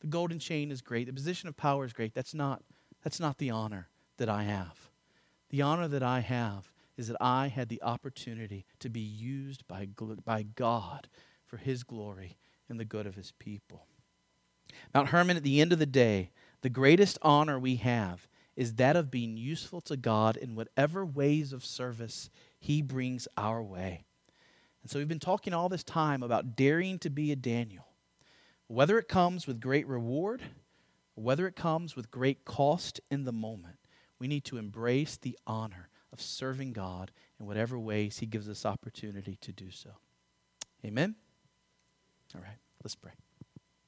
The 0.00 0.06
golden 0.06 0.38
chain 0.38 0.70
is 0.70 0.82
great. 0.82 1.06
The 1.06 1.12
position 1.12 1.48
of 1.48 1.56
power 1.56 1.84
is 1.84 1.92
great. 1.92 2.14
That's 2.14 2.34
not, 2.34 2.62
that's 3.02 3.18
not 3.18 3.38
the 3.38 3.50
honor 3.50 3.88
that 4.18 4.28
I 4.28 4.44
have. 4.44 4.90
The 5.50 5.62
honor 5.62 5.88
that 5.88 6.02
I 6.02 6.20
have 6.20 6.71
is 6.96 7.08
that 7.08 7.16
I 7.20 7.48
had 7.48 7.68
the 7.68 7.82
opportunity 7.82 8.64
to 8.80 8.88
be 8.88 9.00
used 9.00 9.66
by, 9.66 9.88
by 10.24 10.42
God 10.42 11.08
for 11.44 11.56
His 11.56 11.82
glory 11.82 12.38
and 12.68 12.78
the 12.78 12.84
good 12.84 13.06
of 13.06 13.14
His 13.14 13.32
people. 13.38 13.86
Mount 14.94 15.08
Hermon, 15.08 15.36
at 15.36 15.42
the 15.42 15.60
end 15.60 15.72
of 15.72 15.78
the 15.78 15.86
day, 15.86 16.30
the 16.62 16.70
greatest 16.70 17.18
honor 17.22 17.58
we 17.58 17.76
have 17.76 18.28
is 18.56 18.74
that 18.74 18.96
of 18.96 19.10
being 19.10 19.36
useful 19.36 19.80
to 19.80 19.96
God 19.96 20.36
in 20.36 20.54
whatever 20.54 21.04
ways 21.04 21.52
of 21.52 21.64
service 21.64 22.30
He 22.58 22.82
brings 22.82 23.26
our 23.36 23.62
way. 23.62 24.04
And 24.82 24.90
so 24.90 24.98
we've 24.98 25.08
been 25.08 25.18
talking 25.18 25.54
all 25.54 25.68
this 25.68 25.84
time 25.84 26.22
about 26.22 26.56
daring 26.56 26.98
to 27.00 27.10
be 27.10 27.32
a 27.32 27.36
Daniel. 27.36 27.86
Whether 28.66 28.98
it 28.98 29.08
comes 29.08 29.46
with 29.46 29.60
great 29.60 29.86
reward, 29.86 30.42
whether 31.14 31.46
it 31.46 31.56
comes 31.56 31.94
with 31.94 32.10
great 32.10 32.44
cost 32.44 33.00
in 33.10 33.24
the 33.24 33.32
moment, 33.32 33.76
we 34.18 34.28
need 34.28 34.44
to 34.46 34.56
embrace 34.56 35.16
the 35.16 35.38
honor 35.46 35.88
of 36.12 36.20
serving 36.20 36.72
God 36.72 37.10
in 37.40 37.46
whatever 37.46 37.78
ways 37.78 38.18
He 38.18 38.26
gives 38.26 38.48
us 38.48 38.66
opportunity 38.66 39.36
to 39.40 39.52
do 39.52 39.70
so. 39.70 39.90
Amen? 40.84 41.14
All 42.34 42.40
right, 42.40 42.58
let's 42.82 42.94
pray. 42.94 43.12